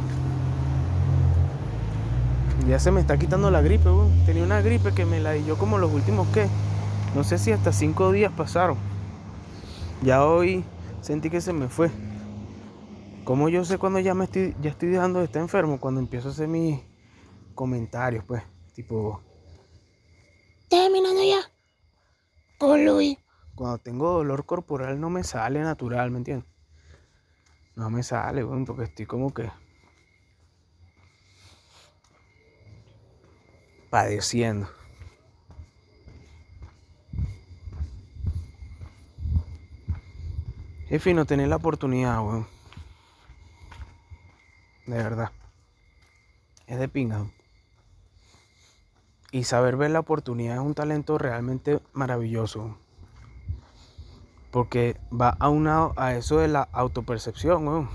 Ya 2.67 2.79
se 2.79 2.91
me 2.91 3.03
está 3.03 3.19
quitando 3.19 3.51
la 3.51 3.61
gripe, 3.61 3.85
weón. 3.85 4.25
Tenía 4.25 4.43
una 4.43 4.63
gripe 4.63 4.95
que 4.95 5.05
me 5.05 5.21
la 5.21 5.33
dio 5.33 5.59
como 5.59 5.77
los 5.77 5.93
últimos, 5.93 6.27
¿qué? 6.29 6.49
No 7.15 7.23
sé 7.23 7.37
si 7.37 7.53
hasta 7.53 7.71
cinco 7.71 8.13
días 8.13 8.33
pasaron. 8.33 8.79
Ya 10.03 10.25
hoy 10.25 10.65
sentí 11.03 11.29
que 11.29 11.43
se 11.43 11.53
me 11.53 11.69
fue. 11.69 11.91
Como 13.25 13.51
yo 13.51 13.63
sé 13.67 13.77
cuando 13.77 13.99
ya 13.99 14.15
me 14.15 14.25
estoy, 14.25 14.57
ya 14.63 14.71
estoy 14.71 14.89
dejando 14.89 15.19
de 15.19 15.27
estar 15.27 15.43
enfermo? 15.43 15.79
Cuando 15.79 16.01
empiezo 16.01 16.29
a 16.29 16.31
hacer 16.31 16.49
mis 16.49 16.81
comentarios, 17.55 18.25
pues. 18.25 18.43
Tipo, 18.75 19.21
Terminando 20.71 21.21
ya. 21.23 21.41
Con 22.57 22.87
Luis. 22.87 23.19
Cuando 23.61 23.77
tengo 23.77 24.11
dolor 24.13 24.47
corporal 24.47 24.99
no 24.99 25.11
me 25.11 25.23
sale 25.23 25.61
natural, 25.61 26.11
¿me 26.11 26.17
entiendes? 26.17 26.49
No 27.77 27.91
me 27.91 28.03
sale, 28.03 28.43
weón, 28.43 28.65
porque 28.65 28.85
estoy 28.85 29.05
como 29.05 29.35
que 29.35 29.51
padeciendo. 33.91 34.67
Es 40.89 41.03
fino 41.03 41.27
tener 41.27 41.49
la 41.49 41.57
oportunidad, 41.57 42.19
weón. 42.25 42.47
De 44.87 44.97
verdad. 44.97 45.33
Es 46.67 46.79
de 46.79 46.89
pinga. 46.89 47.27
Y 49.33 49.45
saber 49.45 49.77
ver 49.77 49.91
la 49.91 50.01
oportunidad 50.01 50.55
es 50.55 50.63
un 50.63 50.75
talento 50.75 51.19
realmente 51.19 51.83
maravilloso. 51.93 52.79
Porque 54.51 54.97
va 55.13 55.37
aunado 55.39 55.93
a 55.97 56.15
eso 56.15 56.39
de 56.39 56.49
la 56.49 56.69
autopercepción, 56.73 57.67
weón. 57.67 57.89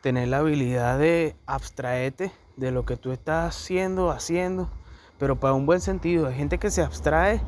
Tener 0.00 0.28
la 0.28 0.38
habilidad 0.38 0.98
de 0.98 1.36
abstraerte 1.46 2.32
de 2.56 2.70
lo 2.70 2.84
que 2.86 2.96
tú 2.96 3.12
estás 3.12 3.54
haciendo, 3.54 4.10
haciendo, 4.10 4.70
pero 5.18 5.38
para 5.38 5.54
un 5.54 5.66
buen 5.66 5.80
sentido. 5.80 6.26
Hay 6.26 6.34
gente 6.34 6.58
que 6.58 6.70
se 6.70 6.82
abstrae 6.82 7.40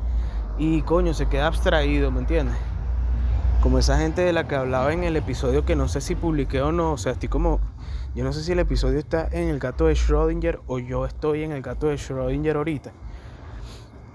y 0.57 0.81
coño, 0.83 1.13
se 1.13 1.27
queda 1.27 1.47
abstraído, 1.47 2.11
¿me 2.11 2.19
entiendes? 2.19 2.57
Como 3.61 3.79
esa 3.79 3.97
gente 3.97 4.21
de 4.21 4.33
la 4.33 4.47
que 4.47 4.55
hablaba 4.55 4.93
en 4.93 5.03
el 5.03 5.15
episodio 5.15 5.65
que 5.65 5.75
no 5.75 5.87
sé 5.87 6.01
si 6.01 6.15
publiqué 6.15 6.61
o 6.61 6.71
no, 6.71 6.93
o 6.93 6.97
sea, 6.97 7.13
estoy 7.13 7.29
como, 7.29 7.59
yo 8.13 8.23
no 8.23 8.31
sé 8.31 8.43
si 8.43 8.51
el 8.51 8.59
episodio 8.59 8.99
está 8.99 9.27
en 9.31 9.49
el 9.49 9.59
gato 9.59 9.87
de 9.87 9.93
Schrödinger 9.93 10.59
o 10.67 10.79
yo 10.79 11.05
estoy 11.05 11.43
en 11.43 11.51
el 11.51 11.61
gato 11.61 11.87
de 11.87 11.95
Schrödinger 11.95 12.55
ahorita. 12.55 12.91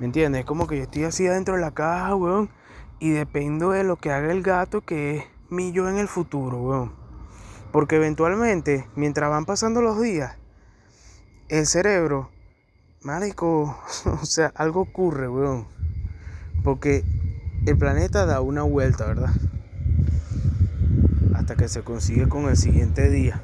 ¿Me 0.01 0.07
entiendes? 0.07 0.41
Es 0.41 0.47
como 0.47 0.67
que 0.67 0.79
yo 0.79 0.83
estoy 0.83 1.05
así 1.05 1.27
adentro 1.27 1.55
de 1.55 1.61
la 1.61 1.71
caja, 1.73 2.15
weón. 2.17 2.51
Y 2.99 3.11
dependo 3.11 3.71
de 3.71 3.85
lo 3.85 3.97
que 3.97 4.11
haga 4.11 4.33
el 4.33 4.43
gato, 4.43 4.81
que 4.81 5.19
es 5.19 5.25
mi 5.51 5.73
yo 5.73 5.89
en 5.89 5.97
el 5.97 6.09
futuro, 6.09 6.61
weón. 6.61 6.93
Porque 7.71 7.97
eventualmente, 7.97 8.89
mientras 8.97 9.31
van 9.31 9.45
pasando 9.45 9.83
los 9.83 10.01
días, 10.01 10.37
el 11.49 11.67
cerebro, 11.67 12.31
marico, 13.03 13.79
o 14.23 14.25
sea, 14.25 14.53
algo 14.57 14.81
ocurre, 14.81 15.29
weón. 15.29 15.67
Porque 16.65 17.05
el 17.67 17.79
planeta 17.79 18.27
da 18.27 18.41
una 18.41 18.63
vuelta, 18.63 19.07
¿verdad? 19.07 19.31
Hasta 21.35 21.57
que 21.57 21.69
se 21.69 21.83
consigue 21.83 22.29
con 22.29 22.49
el 22.49 22.57
siguiente 22.57 23.11
día. 23.11 23.43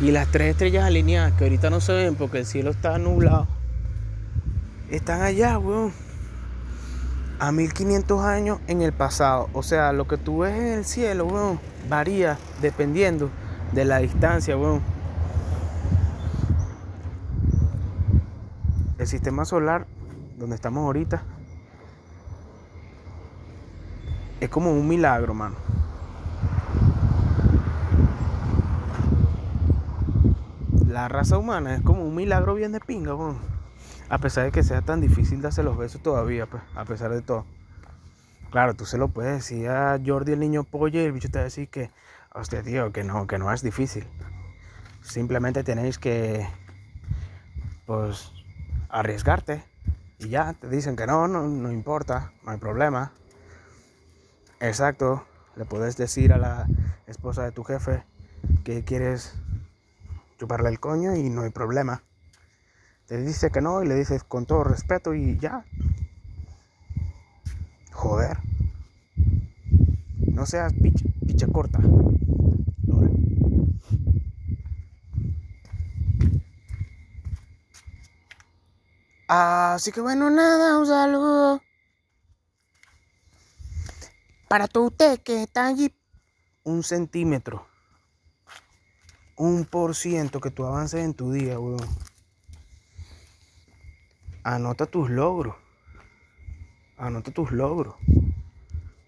Y 0.00 0.10
las 0.10 0.28
tres 0.28 0.50
estrellas 0.50 0.84
alineadas, 0.84 1.32
que 1.32 1.44
ahorita 1.44 1.70
no 1.70 1.80
se 1.80 1.94
ven 1.94 2.16
porque 2.16 2.38
el 2.38 2.46
cielo 2.46 2.70
está 2.70 2.98
nublado, 2.98 3.46
están 4.90 5.22
allá, 5.22 5.58
weón. 5.58 5.92
A 7.38 7.52
1500 7.52 8.24
años 8.24 8.60
en 8.66 8.82
el 8.82 8.92
pasado. 8.92 9.48
O 9.52 9.62
sea, 9.62 9.92
lo 9.92 10.06
que 10.06 10.16
tú 10.16 10.38
ves 10.38 10.54
en 10.54 10.66
el 10.78 10.84
cielo, 10.84 11.26
weón, 11.26 11.60
varía 11.88 12.38
dependiendo 12.60 13.30
de 13.72 13.84
la 13.86 13.98
distancia, 13.98 14.56
weón. 14.56 14.82
El 18.98 19.06
sistema 19.06 19.44
solar, 19.46 19.86
donde 20.38 20.56
estamos 20.56 20.84
ahorita, 20.84 21.22
es 24.40 24.48
como 24.50 24.72
un 24.72 24.86
milagro, 24.86 25.32
mano. 25.32 25.65
La 30.96 31.08
raza 31.08 31.36
humana 31.36 31.74
es 31.74 31.82
como 31.82 32.04
un 32.04 32.14
milagro 32.14 32.54
bien 32.54 32.72
de 32.72 32.80
pinga. 32.80 33.14
A 34.08 34.16
pesar 34.16 34.46
de 34.46 34.50
que 34.50 34.62
sea 34.62 34.80
tan 34.80 35.02
difícil 35.02 35.42
darse 35.42 35.62
los 35.62 35.76
besos 35.76 36.00
todavía, 36.00 36.46
pues, 36.46 36.62
a 36.74 36.86
pesar 36.86 37.10
de 37.10 37.20
todo. 37.20 37.44
Claro, 38.50 38.72
tú 38.72 38.86
se 38.86 38.96
lo 38.96 39.08
puedes 39.08 39.34
decir 39.34 39.68
a 39.68 40.00
Jordi 40.02 40.32
el 40.32 40.40
niño 40.40 40.64
pollo 40.64 40.98
y 40.98 41.04
el 41.04 41.12
bicho 41.12 41.28
te 41.28 41.36
va 41.36 41.42
a 41.42 41.44
decir 41.44 41.68
que, 41.68 41.90
hostia, 42.32 42.62
tío, 42.62 42.92
que 42.92 43.04
no, 43.04 43.26
que 43.26 43.36
no 43.36 43.52
es 43.52 43.60
difícil. 43.60 44.06
Simplemente 45.02 45.62
tenéis 45.64 45.98
que, 45.98 46.48
pues, 47.84 48.32
arriesgarte. 48.88 49.62
Y 50.18 50.30
ya, 50.30 50.54
te 50.54 50.66
dicen 50.66 50.96
que 50.96 51.06
no, 51.06 51.28
no, 51.28 51.42
no 51.46 51.70
importa, 51.70 52.32
no 52.42 52.52
hay 52.52 52.58
problema. 52.58 53.12
Exacto, 54.60 55.26
le 55.56 55.66
puedes 55.66 55.98
decir 55.98 56.32
a 56.32 56.38
la 56.38 56.66
esposa 57.06 57.42
de 57.42 57.52
tu 57.52 57.64
jefe 57.64 58.02
que 58.64 58.82
quieres 58.82 59.34
chuparle 60.36 60.68
el 60.68 60.80
coño 60.80 61.16
y 61.16 61.28
no 61.30 61.42
hay 61.42 61.50
problema. 61.50 62.02
Te 63.06 63.18
dice 63.18 63.50
que 63.50 63.60
no 63.60 63.82
y 63.82 63.86
le 63.86 63.94
dices 63.94 64.24
con 64.24 64.46
todo 64.46 64.64
respeto 64.64 65.14
y 65.14 65.38
ya. 65.38 65.64
Joder. 67.92 68.38
No 70.18 70.44
seas 70.44 70.72
picha, 71.26 71.46
corta. 71.46 71.80
Así 79.28 79.90
que 79.92 80.00
bueno, 80.00 80.30
nada, 80.30 80.78
un 80.78 80.86
saludo. 80.86 81.62
Para 84.48 84.68
todo 84.68 84.84
usted 84.84 85.20
que 85.20 85.42
está 85.42 85.66
allí, 85.66 85.92
un 86.62 86.82
centímetro. 86.82 87.66
Un 89.36 89.66
por 89.66 89.94
ciento 89.94 90.40
que 90.40 90.50
tú 90.50 90.64
avances 90.64 91.04
en 91.04 91.12
tu 91.12 91.30
día, 91.30 91.58
weón. 91.58 91.86
Anota 94.42 94.86
tus 94.86 95.10
logros. 95.10 95.56
Anota 96.96 97.30
tus 97.30 97.52
logros. 97.52 97.96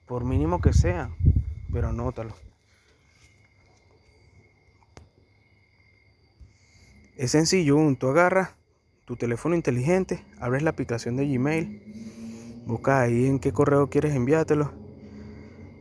Por 0.07 0.25
mínimo 0.25 0.61
que 0.61 0.75
sean, 0.75 1.17
pero 1.73 1.88
anótalo. 1.88 2.35
Es 7.17 7.31
sencillo, 7.31 7.79
tú 7.99 8.09
agarras 8.09 8.51
tu 9.07 9.17
teléfono 9.17 9.55
inteligente, 9.55 10.25
abres 10.38 10.62
la 10.62 10.71
aplicación 10.71 11.17
de 11.17 11.27
Gmail, 11.27 12.62
buscas 12.67 13.01
ahí 13.01 13.27
en 13.27 13.38
qué 13.38 13.53
correo 13.53 13.88
quieres 13.88 14.14
enviártelo. 14.14 14.73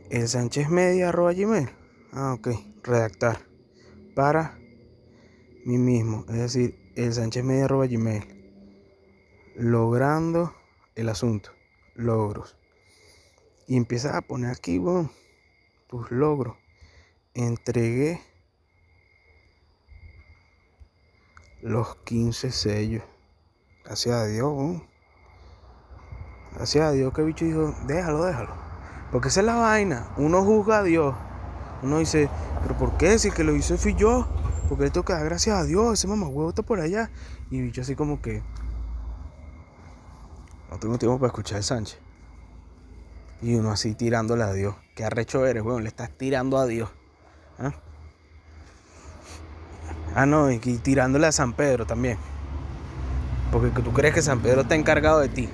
El 0.08 0.26
Sánchez 0.26 0.70
Media 0.70 1.10
arroba 1.10 1.34
Gmail. 1.34 1.68
Ah, 2.12 2.32
ok. 2.32 2.48
Redactar. 2.82 3.47
Para 4.18 4.58
mí 5.64 5.78
mismo. 5.78 6.24
Es 6.28 6.38
decir, 6.38 6.92
el 6.96 7.14
Sánchez 7.14 7.44
Media 7.44 7.66
arroba 7.66 7.86
Gmail. 7.86 8.24
Logrando 9.54 10.56
el 10.96 11.08
asunto. 11.08 11.52
Logros. 11.94 12.58
Y 13.68 13.76
empiezas 13.76 14.16
a 14.16 14.22
poner 14.22 14.50
aquí, 14.50 14.80
weón, 14.80 15.12
tus 15.86 16.10
logros. 16.10 16.56
Entregué 17.32 18.20
los 21.62 21.94
15 21.98 22.50
sellos. 22.50 23.04
Gracias 23.84 24.16
a 24.16 24.26
Dios, 24.26 24.52
weón. 24.52 24.88
Gracias 26.54 26.84
a 26.84 26.90
Dios 26.90 27.14
que 27.14 27.22
bicho 27.22 27.44
dijo, 27.44 27.72
déjalo, 27.86 28.24
déjalo. 28.24 28.56
Porque 29.12 29.28
esa 29.28 29.38
es 29.38 29.46
la 29.46 29.54
vaina. 29.54 30.12
Uno 30.16 30.42
juzga 30.42 30.78
a 30.78 30.82
Dios. 30.82 31.14
Uno 31.82 31.98
dice, 31.98 32.28
pero 32.62 32.76
¿por 32.76 32.96
qué? 32.96 33.18
Si 33.18 33.28
el 33.28 33.34
que 33.34 33.44
lo 33.44 33.54
hizo 33.54 33.76
fui 33.76 33.94
yo. 33.94 34.26
Porque 34.68 34.84
le 34.84 34.90
tengo 34.90 35.04
que 35.04 35.12
dar 35.12 35.24
gracias 35.24 35.56
a 35.56 35.64
Dios. 35.64 35.94
Ese 35.94 36.08
mamagüevo 36.08 36.50
está 36.50 36.62
por 36.62 36.80
allá. 36.80 37.10
Y 37.50 37.60
bicho 37.60 37.80
así 37.80 37.94
como 37.94 38.20
que... 38.20 38.42
No 40.70 40.78
tengo 40.78 40.98
tiempo 40.98 41.18
para 41.18 41.28
escuchar 41.28 41.60
a 41.60 41.62
Sánchez. 41.62 41.98
Y 43.40 43.54
uno 43.54 43.70
así 43.70 43.94
tirándole 43.94 44.44
a 44.44 44.52
Dios. 44.52 44.74
Qué 44.94 45.04
arrecho 45.04 45.46
eres, 45.46 45.62
weón. 45.62 45.82
Le 45.82 45.88
estás 45.88 46.10
tirando 46.10 46.58
a 46.58 46.66
Dios. 46.66 46.90
¿Ah? 47.58 47.72
Ah, 50.14 50.26
no, 50.26 50.50
y 50.50 50.58
tirándole 50.58 51.26
a 51.26 51.32
San 51.32 51.54
Pedro 51.54 51.86
también. 51.86 52.18
Porque 53.50 53.70
tú 53.80 53.92
crees 53.92 54.14
que 54.14 54.22
San 54.22 54.40
Pedro 54.40 54.62
está 54.62 54.74
encargado 54.74 55.20
de 55.20 55.28
ti. 55.28 55.48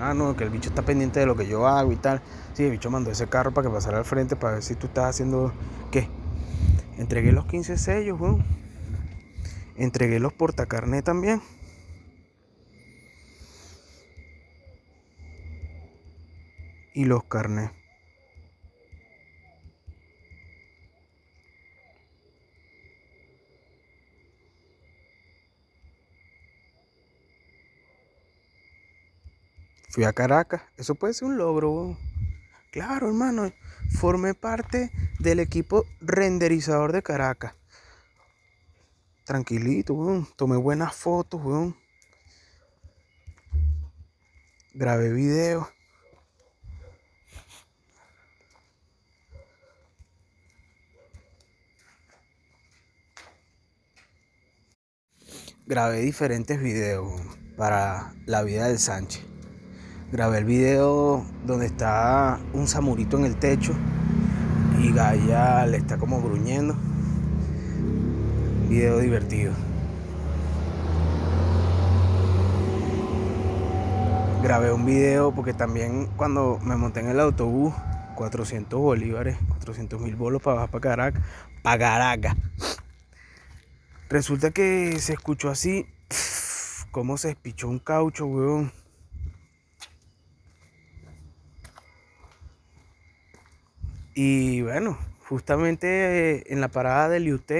Ah, 0.00 0.14
no, 0.14 0.36
que 0.36 0.44
el 0.44 0.50
bicho 0.50 0.70
está 0.70 0.82
pendiente 0.82 1.20
de 1.20 1.26
lo 1.26 1.36
que 1.36 1.46
yo 1.46 1.66
hago 1.66 1.92
y 1.92 1.96
tal. 1.96 2.22
Sí, 2.54 2.64
el 2.64 2.70
bicho 2.70 2.90
mandó 2.90 3.10
ese 3.10 3.28
carro 3.28 3.52
para 3.52 3.68
que 3.68 3.74
pasara 3.74 3.98
al 3.98 4.04
frente 4.04 4.36
para 4.36 4.54
ver 4.54 4.62
si 4.62 4.74
tú 4.74 4.86
estás 4.86 5.10
haciendo. 5.10 5.52
¿Qué? 5.90 6.08
Entregué 6.98 7.32
los 7.32 7.46
15 7.46 7.78
sellos, 7.78 8.20
weón. 8.20 8.44
Entregué 9.76 10.20
los 10.20 10.32
portacarné 10.32 11.02
también. 11.02 11.40
Y 16.92 17.04
los 17.04 17.24
carnés. 17.24 17.79
Fui 29.90 30.04
a 30.04 30.12
Caracas. 30.12 30.62
Eso 30.76 30.94
puede 30.94 31.14
ser 31.14 31.26
un 31.26 31.36
logro. 31.36 31.98
Claro, 32.70 33.08
hermano. 33.08 33.52
Formé 33.98 34.34
parte 34.34 34.92
del 35.18 35.40
equipo 35.40 35.84
renderizador 36.00 36.92
de 36.92 37.02
Caracas. 37.02 37.54
Tranquilito, 39.24 39.94
weón. 39.94 40.28
Tomé 40.36 40.56
buenas 40.56 40.94
fotos, 40.94 41.42
weón. 41.42 41.76
Grabé 44.74 45.12
videos. 45.12 45.66
Grabé 55.66 56.00
diferentes 56.00 56.60
videos 56.60 57.12
para 57.56 58.14
la 58.26 58.44
vida 58.44 58.68
del 58.68 58.78
Sánchez. 58.78 59.24
Grabé 60.12 60.38
el 60.38 60.44
video 60.44 61.24
donde 61.46 61.66
está 61.66 62.40
un 62.52 62.66
samurito 62.66 63.16
en 63.16 63.26
el 63.26 63.36
techo 63.36 63.72
y 64.82 64.90
Gaia 64.92 65.64
le 65.66 65.76
está 65.76 65.98
como 65.98 66.20
gruñendo. 66.20 66.74
Video 68.68 68.98
divertido. 68.98 69.52
Grabé 74.42 74.72
un 74.72 74.84
video 74.84 75.32
porque 75.32 75.54
también 75.54 76.08
cuando 76.16 76.58
me 76.64 76.74
monté 76.74 76.98
en 77.00 77.10
el 77.10 77.20
autobús, 77.20 77.72
400 78.16 78.80
bolívares, 78.80 79.38
400 79.50 80.00
mil 80.00 80.16
bolos 80.16 80.42
para 80.42 80.56
bajar 80.56 80.70
para 80.70 80.80
Caracas, 80.80 81.22
para 81.62 81.78
Caracas. 81.78 82.36
Resulta 84.08 84.50
que 84.50 84.98
se 84.98 85.12
escuchó 85.12 85.50
así, 85.50 85.86
cómo 86.90 87.16
se 87.16 87.28
despichó 87.28 87.68
un 87.68 87.78
caucho, 87.78 88.26
weón. 88.26 88.79
Y 94.14 94.62
bueno, 94.62 94.98
justamente 95.28 96.52
en 96.52 96.60
la 96.60 96.68
parada 96.68 97.08
del 97.08 97.28
IUT 97.28 97.50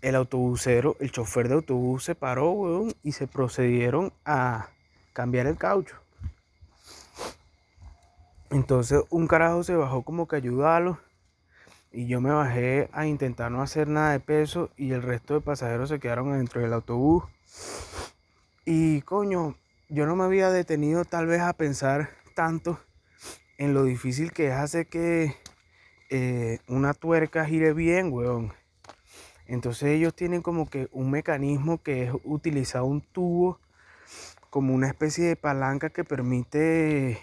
el 0.00 0.14
autobusero, 0.14 0.96
el 1.00 1.10
chofer 1.10 1.48
de 1.48 1.54
autobús 1.54 2.04
se 2.04 2.14
paró, 2.14 2.86
y 3.02 3.12
se 3.12 3.26
procedieron 3.26 4.12
a 4.24 4.68
cambiar 5.12 5.46
el 5.46 5.56
caucho. 5.56 5.96
Entonces 8.50 9.02
un 9.10 9.26
carajo 9.26 9.62
se 9.62 9.74
bajó 9.74 10.02
como 10.02 10.26
que 10.26 10.36
ayudarlo 10.36 10.98
y 11.92 12.06
yo 12.06 12.20
me 12.20 12.30
bajé 12.30 12.88
a 12.92 13.06
intentar 13.06 13.50
no 13.50 13.60
hacer 13.60 13.88
nada 13.88 14.12
de 14.12 14.20
peso 14.20 14.70
y 14.76 14.92
el 14.92 15.02
resto 15.02 15.34
de 15.34 15.40
pasajeros 15.40 15.88
se 15.90 15.98
quedaron 15.98 16.32
dentro 16.32 16.60
del 16.60 16.72
autobús. 16.72 17.24
Y 18.64 19.02
coño, 19.02 19.56
yo 19.88 20.06
no 20.06 20.16
me 20.16 20.24
había 20.24 20.50
detenido 20.50 21.04
tal 21.04 21.26
vez 21.26 21.40
a 21.40 21.52
pensar 21.52 22.10
tanto 22.34 22.78
en 23.58 23.74
lo 23.74 23.84
difícil 23.84 24.32
que 24.32 24.48
es 24.48 24.54
hacer 24.54 24.86
que 24.86 25.34
eh, 26.10 26.60
una 26.68 26.94
tuerca 26.94 27.44
gire 27.44 27.74
bien, 27.74 28.12
weón. 28.12 28.52
Entonces 29.46 29.90
ellos 29.90 30.14
tienen 30.14 30.42
como 30.42 30.70
que 30.70 30.88
un 30.92 31.10
mecanismo 31.10 31.82
que 31.82 32.04
es 32.04 32.12
utilizar 32.24 32.82
un 32.82 33.00
tubo 33.00 33.58
como 34.50 34.74
una 34.74 34.86
especie 34.88 35.26
de 35.26 35.36
palanca 35.36 35.90
que 35.90 36.04
permite 36.04 37.18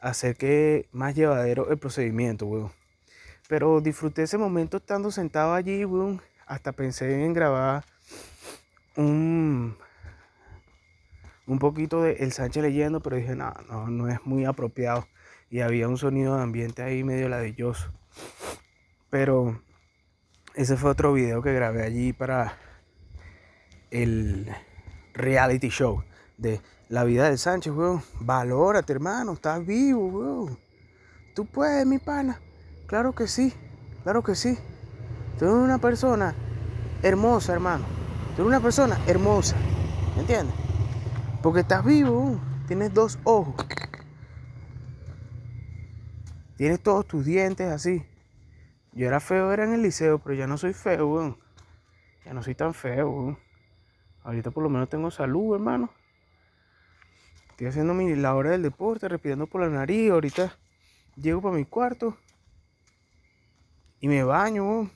hacer 0.00 0.36
que 0.36 0.88
más 0.92 1.14
llevadero 1.14 1.70
el 1.70 1.78
procedimiento, 1.78 2.46
weón. 2.46 2.72
Pero 3.48 3.80
disfruté 3.80 4.22
ese 4.22 4.38
momento 4.38 4.76
estando 4.76 5.10
sentado 5.10 5.52
allí, 5.54 5.84
weón. 5.84 6.22
Hasta 6.46 6.72
pensé 6.72 7.24
en 7.24 7.32
grabar 7.32 7.84
un, 8.96 9.76
un 11.46 11.58
poquito 11.58 12.02
de 12.02 12.12
El 12.14 12.32
Sánchez 12.32 12.62
leyendo, 12.62 13.00
pero 13.00 13.16
dije, 13.16 13.34
no, 13.34 13.52
no, 13.68 13.88
no 13.88 14.08
es 14.08 14.24
muy 14.24 14.44
apropiado. 14.44 15.06
Y 15.50 15.60
había 15.60 15.88
un 15.88 15.98
sonido 15.98 16.36
de 16.36 16.42
ambiente 16.42 16.82
ahí 16.82 17.02
medio 17.02 17.28
ladilloso. 17.28 17.90
Pero 19.10 19.60
ese 20.54 20.76
fue 20.76 20.90
otro 20.90 21.12
video 21.12 21.42
que 21.42 21.52
grabé 21.52 21.84
allí 21.84 22.12
para 22.12 22.56
el 23.90 24.48
reality 25.12 25.68
show 25.68 26.04
de 26.38 26.60
la 26.88 27.04
vida 27.04 27.28
del 27.28 27.38
Sánchez, 27.38 27.72
weón. 27.72 28.02
Valórate, 28.20 28.92
hermano, 28.92 29.32
estás 29.32 29.64
vivo, 29.66 30.06
weón. 30.06 30.58
Tú 31.34 31.46
puedes, 31.46 31.86
mi 31.86 31.98
pana. 31.98 32.40
Claro 32.86 33.12
que 33.12 33.26
sí, 33.26 33.52
claro 34.02 34.22
que 34.22 34.34
sí. 34.34 34.58
Tú 35.38 35.46
eres 35.46 35.56
una 35.56 35.78
persona 35.78 36.34
hermosa, 37.02 37.52
hermano. 37.52 37.84
Tú 38.36 38.42
eres 38.42 38.46
una 38.46 38.60
persona 38.60 38.98
hermosa. 39.06 39.56
¿Me 40.14 40.22
entiendes? 40.22 40.54
Porque 41.42 41.60
estás 41.60 41.84
vivo. 41.84 42.38
Tienes 42.66 42.92
dos 42.94 43.18
ojos. 43.24 43.54
Tienes 46.60 46.82
todos 46.82 47.06
tus 47.06 47.24
dientes 47.24 47.72
así. 47.72 48.04
Yo 48.92 49.06
era 49.06 49.18
feo, 49.18 49.50
era 49.50 49.64
en 49.64 49.72
el 49.72 49.80
liceo, 49.80 50.18
pero 50.18 50.34
ya 50.34 50.46
no 50.46 50.58
soy 50.58 50.74
feo, 50.74 51.08
weón. 51.08 51.38
Ya 52.26 52.34
no 52.34 52.42
soy 52.42 52.54
tan 52.54 52.74
feo, 52.74 53.08
weón. 53.08 53.38
Ahorita 54.24 54.50
por 54.50 54.62
lo 54.62 54.68
menos 54.68 54.90
tengo 54.90 55.10
salud, 55.10 55.54
hermano. 55.54 55.88
Estoy 57.52 57.68
haciendo 57.68 57.94
mi, 57.94 58.14
la 58.14 58.34
hora 58.34 58.50
del 58.50 58.60
deporte, 58.60 59.08
respirando 59.08 59.46
por 59.46 59.62
la 59.62 59.70
nariz. 59.70 60.10
Ahorita 60.10 60.54
llego 61.16 61.40
para 61.40 61.56
mi 61.56 61.64
cuarto 61.64 62.18
y 63.98 64.08
me 64.08 64.22
baño. 64.22 64.62
weón. 64.62 64.92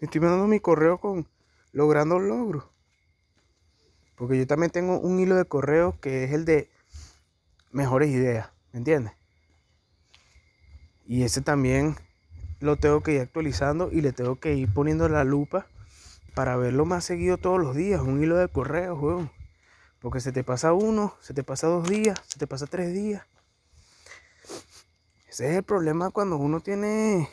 Estoy 0.00 0.20
mandando 0.20 0.48
mi 0.48 0.58
correo 0.58 0.98
con 0.98 1.28
logrando 1.70 2.18
logros. 2.18 2.64
Porque 4.20 4.36
yo 4.36 4.46
también 4.46 4.70
tengo 4.70 5.00
un 5.00 5.18
hilo 5.18 5.34
de 5.34 5.46
correo 5.46 5.98
que 5.98 6.24
es 6.24 6.32
el 6.32 6.44
de 6.44 6.68
mejores 7.72 8.10
ideas, 8.10 8.50
¿me 8.70 8.76
entiendes? 8.80 9.14
Y 11.06 11.22
ese 11.22 11.40
también 11.40 11.96
lo 12.60 12.76
tengo 12.76 13.02
que 13.02 13.14
ir 13.14 13.22
actualizando 13.22 13.90
y 13.90 14.02
le 14.02 14.12
tengo 14.12 14.38
que 14.38 14.52
ir 14.52 14.70
poniendo 14.74 15.08
la 15.08 15.24
lupa 15.24 15.68
para 16.34 16.58
verlo 16.58 16.84
más 16.84 17.06
seguido 17.06 17.38
todos 17.38 17.58
los 17.58 17.74
días, 17.74 18.02
un 18.02 18.22
hilo 18.22 18.36
de 18.36 18.48
correo, 18.48 18.94
weón. 18.94 19.32
Porque 20.00 20.20
se 20.20 20.32
te 20.32 20.44
pasa 20.44 20.74
uno, 20.74 21.16
se 21.22 21.32
te 21.32 21.42
pasa 21.42 21.68
dos 21.68 21.88
días, 21.88 22.20
se 22.28 22.38
te 22.38 22.46
pasa 22.46 22.66
tres 22.66 22.92
días. 22.92 23.24
Ese 25.30 25.48
es 25.48 25.56
el 25.56 25.62
problema 25.62 26.10
cuando 26.10 26.36
uno 26.36 26.60
tiene, 26.60 27.26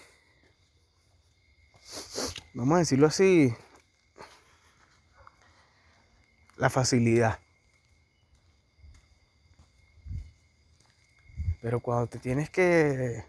vamos 2.53 2.77
a 2.77 2.79
decirlo 2.79 3.07
así, 3.07 3.53
la 6.57 6.69
facilidad. 6.69 7.39
Pero 11.61 11.79
cuando 11.79 12.07
te 12.07 12.19
tienes 12.19 12.49
que 12.49 13.23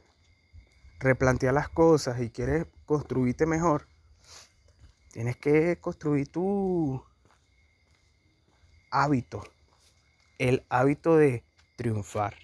replantear 0.98 1.54
las 1.54 1.68
cosas 1.68 2.20
y 2.20 2.30
quieres 2.30 2.66
construirte 2.84 3.46
mejor, 3.46 3.86
tienes 5.12 5.36
que 5.36 5.78
construir 5.80 6.28
tu 6.28 7.02
hábito, 8.90 9.44
el 10.38 10.64
hábito 10.68 11.16
de 11.16 11.44
triunfar. 11.76 12.34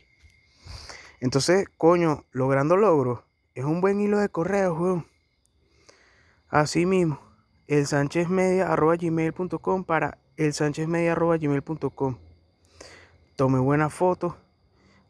Entonces, 1.21 1.67
coño, 1.77 2.25
logrando 2.33 2.77
logros 2.77 3.25
es 3.55 3.65
un 3.65 3.81
buen 3.81 4.01
hilo 4.01 4.19
de 4.19 4.29
correo, 4.29 4.75
weón. 4.75 5.07
Así 6.49 6.87
mismo, 6.87 7.21
el 7.67 7.87
gmail.com 7.87 9.85
para 9.85 10.19
el 10.37 10.53
gmail.com. 10.53 12.19
Tome 13.37 13.59
buenas 13.59 13.95
fotos, 13.95 14.35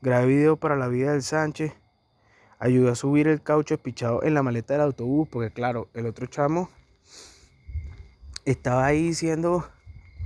grabé 0.02 0.26
video 0.26 0.56
para 0.56 0.76
la 0.76 0.88
vida 0.88 1.12
del 1.12 1.22
Sánchez, 1.22 1.72
ayudé 2.58 2.90
a 2.90 2.94
subir 2.94 3.28
el 3.28 3.42
caucho 3.42 3.74
espichado 3.74 4.22
en 4.22 4.34
la 4.34 4.42
maleta 4.42 4.74
del 4.74 4.82
autobús, 4.82 5.28
porque 5.30 5.50
claro, 5.50 5.88
el 5.94 6.06
otro 6.06 6.26
chamo 6.26 6.70
estaba 8.44 8.84
ahí 8.86 9.14
siendo 9.14 9.66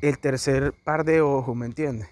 el 0.03 0.18
tercer 0.18 0.72
par 0.84 1.05
de 1.05 1.20
ojos, 1.20 1.57
¿me 1.57 1.66
entiendes? 1.66 2.09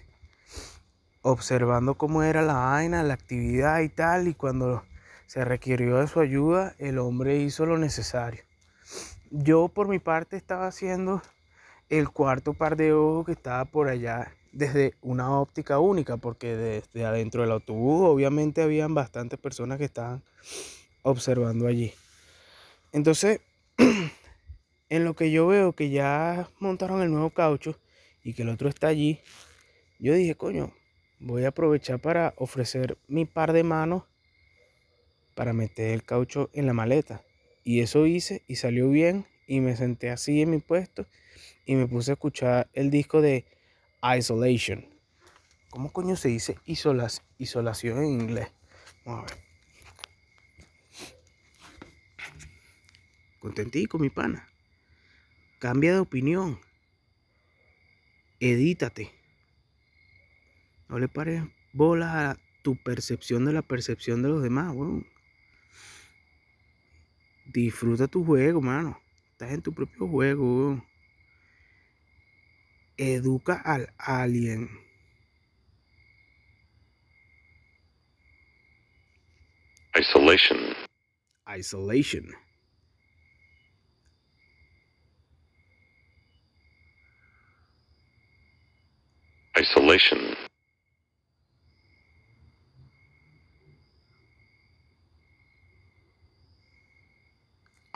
Observando 1.23 1.95
cómo 1.95 2.23
era 2.23 2.43
la 2.43 2.55
vaina, 2.55 3.03
la 3.03 3.15
actividad 3.15 3.81
y 3.81 3.89
tal, 3.89 4.29
y 4.29 4.35
cuando 4.35 4.85
se 5.27 5.45
requirió 5.45 5.97
de 5.99 6.07
su 6.07 6.21
ayuda, 6.21 6.75
el 6.79 6.99
hombre 6.99 7.39
hizo 7.39 7.67
lo 7.67 7.79
necesario. 7.79 8.43
Yo 9.31 9.69
por 9.69 9.89
mi 9.89 9.99
parte 9.99 10.37
estaba 10.37 10.69
haciendo 10.69 11.21
el 11.89 12.11
cuarto 12.11 12.55
par 12.55 12.77
de 12.77 12.93
ojos 12.93 13.27
que 13.27 13.33
estaba 13.33 13.65
por 13.65 13.89
allá 13.89 14.33
desde 14.53 14.95
una 15.03 15.39
óptica 15.39 15.79
única, 15.79 16.17
porque 16.17 16.57
desde 16.57 17.05
adentro 17.05 17.43
del 17.43 17.53
autobús 17.53 18.09
obviamente 18.09 18.63
habían 18.63 18.95
bastantes 18.95 19.39
personas 19.39 19.79
que 19.79 19.85
estaban 19.85 20.23
observando 21.03 21.67
allí. 21.67 21.93
Entonces, 22.93 23.41
en 24.89 25.05
lo 25.05 25.15
que 25.15 25.31
yo 25.31 25.47
veo 25.47 25.73
que 25.73 25.91
ya 25.91 26.49
montaron 26.59 27.03
el 27.03 27.11
nuevo 27.11 27.31
caucho 27.31 27.79
y 28.25 28.33
que 28.33 28.43
el 28.43 28.49
otro 28.49 28.69
está 28.69 28.89
allí, 28.89 29.21
yo 29.99 30.15
dije, 30.15 30.35
coño, 30.35 30.73
voy 31.21 31.45
a 31.45 31.49
aprovechar 31.49 32.01
para 32.01 32.35
ofrecer 32.37 32.99
mi 33.07 33.25
par 33.27 33.53
de 33.53 33.63
manos 33.63 34.05
para 35.35 35.53
meter 35.53 35.93
el 35.93 36.03
caucho 36.03 36.51
en 36.55 36.67
la 36.67 36.73
maleta. 36.73 37.23
Y 37.63 37.81
eso 37.81 38.07
hice 38.07 38.43
y 38.47 38.57
salió 38.57 38.89
bien 38.89 39.27
y 39.47 39.61
me 39.61 39.77
senté 39.77 40.11
así 40.11 40.41
en 40.41 40.51
mi 40.51 40.59
puesto 40.59 41.07
y 41.67 41.75
me 41.75 41.87
puse 41.87 42.13
a 42.13 42.15
escuchar 42.15 42.71
el 42.73 42.91
disco 42.91 43.21
de 43.21 43.45
Isolation. 44.17 44.87
¿Cómo 45.69 45.93
coño 45.93 46.17
se 46.17 46.29
dice 46.29 46.59
isolas, 46.65 47.23
isolación 47.37 47.99
en 47.99 48.21
inglés? 48.21 48.53
Vamos 49.05 49.31
a 49.31 49.35
ver. 49.35 49.45
Contentico, 53.41 53.99
mi 53.99 54.09
pana. 54.09 54.49
Cambia 55.59 55.93
de 55.93 55.99
opinión. 55.99 56.59
Edítate. 58.41 59.13
No 60.89 60.99
le 60.99 61.09
pares 61.09 61.43
bolas 61.73 62.15
a 62.15 62.41
tu 62.63 62.77
percepción 62.77 63.45
de 63.45 63.53
la 63.53 63.63
percepción 63.63 64.23
de 64.23 64.29
los 64.29 64.43
demás, 64.43 64.73
weón. 64.75 65.07
Disfruta 67.45 68.09
tu 68.09 68.25
juego, 68.25 68.61
mano. 68.61 69.01
Estás 69.33 69.53
en 69.53 69.63
tu 69.63 69.73
propio 69.73 70.09
juego, 70.09 70.45
weón. 70.45 70.96
Educa 72.99 73.61
al 73.65 73.89
alien. 74.09 74.69
Isolation. 79.97 80.75
Isolation. 81.49 82.33
Isolation. 89.57 90.37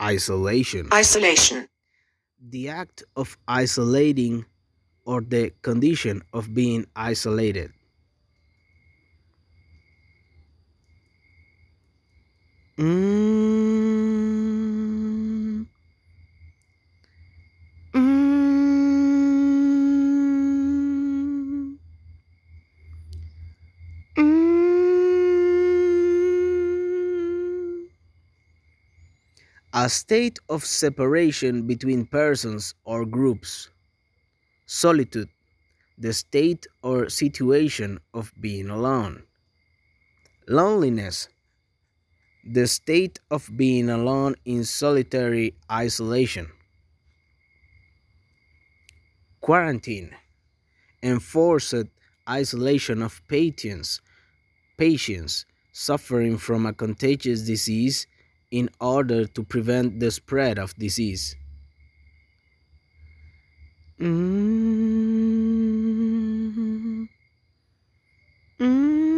Isolation. 0.01 0.89
Isolation. 0.91 1.67
The 2.39 2.69
act 2.69 3.03
of 3.15 3.37
isolating 3.47 4.45
or 5.11 5.19
the 5.21 5.51
condition 5.61 6.23
of 6.31 6.53
being 6.53 6.85
isolated. 6.95 7.73
Mm. 12.77 14.21
Mm. 17.93 18.85
Mm. 24.17 24.61
A 29.73 29.89
state 29.89 30.39
of 30.47 30.63
separation 30.63 31.67
between 31.67 32.05
persons 32.05 32.73
or 32.85 33.05
groups. 33.05 33.69
Solitude, 34.73 35.27
the 35.97 36.13
state 36.13 36.65
or 36.81 37.09
situation 37.09 37.99
of 38.13 38.31
being 38.39 38.69
alone. 38.69 39.23
Loneliness, 40.47 41.27
the 42.49 42.65
state 42.67 43.19
of 43.29 43.49
being 43.57 43.89
alone 43.89 44.35
in 44.45 44.63
solitary 44.63 45.55
isolation. 45.69 46.47
Quarantine, 49.41 50.11
enforced 51.03 51.87
isolation 52.29 53.01
of 53.01 53.21
patients, 53.27 53.99
patients 54.77 55.45
suffering 55.73 56.37
from 56.37 56.65
a 56.65 56.71
contagious 56.71 57.41
disease 57.41 58.07
in 58.51 58.69
order 58.79 59.25
to 59.25 59.43
prevent 59.43 59.99
the 59.99 60.11
spread 60.11 60.57
of 60.57 60.73
disease. 60.75 61.35
Mm. 64.01 65.07
Mm. 68.57 69.15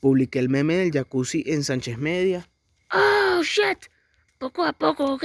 Publiqué 0.00 0.38
el 0.38 0.48
meme 0.48 0.76
del 0.76 0.90
jacuzzi 0.90 1.44
en 1.46 1.64
Sánchez 1.64 1.98
Media. 1.98 2.48
Oh, 2.94 3.42
shit. 3.42 3.90
Poco 4.38 4.64
a 4.64 4.72
poco, 4.72 5.12
¿ok? 5.12 5.24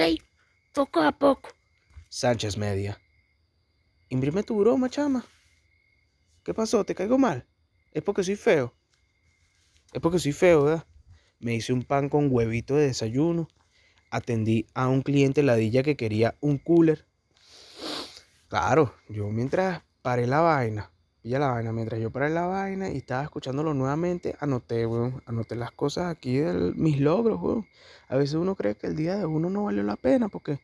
Poco 0.74 1.02
a 1.02 1.14
poco. 1.14 1.52
Sánchez 2.10 2.58
Media. 2.58 3.00
Imprime 4.10 4.44
tu 4.44 4.60
broma, 4.60 4.90
chama. 4.90 5.24
¿Qué 6.44 6.54
pasó? 6.54 6.84
¿Te 6.84 6.96
caigo 6.96 7.18
mal? 7.18 7.48
Es 7.94 8.04
porque 8.04 8.26
soy 8.26 8.36
feo. 8.36 8.76
Es 9.94 10.02
porque 10.02 10.20
soy 10.20 10.34
feo, 10.34 10.66
¿verdad? 10.66 10.86
Me 11.40 11.56
hice 11.56 11.72
un 11.72 11.84
pan 11.84 12.10
con 12.10 12.28
huevito 12.30 12.76
de 12.76 12.88
desayuno. 12.88 13.48
Atendí 14.12 14.66
a 14.74 14.88
un 14.88 15.02
cliente 15.02 15.44
ladilla 15.44 15.84
que 15.84 15.96
quería 15.96 16.36
un 16.42 16.58
cooler. 16.58 17.06
Claro, 18.48 18.96
yo 19.08 19.28
mientras 19.28 19.84
paré 20.02 20.26
la 20.26 20.40
vaina, 20.40 20.92
pilla 21.22 21.38
la 21.38 21.52
vaina, 21.52 21.72
mientras 21.72 22.02
yo 22.02 22.10
paré 22.10 22.30
la 22.30 22.48
vaina 22.48 22.90
y 22.90 22.98
estaba 22.98 23.24
escuchándolo 23.24 23.76
nuevamente, 23.76 24.36
anoté, 24.40 24.88
weón, 24.88 25.22
anoté 25.28 25.56
las 25.56 25.72
cosas 25.72 26.08
aquí 26.08 26.38
de 26.38 26.74
mis 26.76 27.00
logros, 27.00 27.40
weón. 27.40 27.68
A 28.08 28.16
veces 28.16 28.36
uno 28.36 28.56
cree 28.56 28.76
que 28.76 28.88
el 28.88 28.96
día 28.96 29.18
de 29.18 29.26
uno 29.28 29.52
no 29.52 29.66
valió 29.66 29.84
la 29.84 29.98
pena 29.98 30.30
porque, 30.30 30.60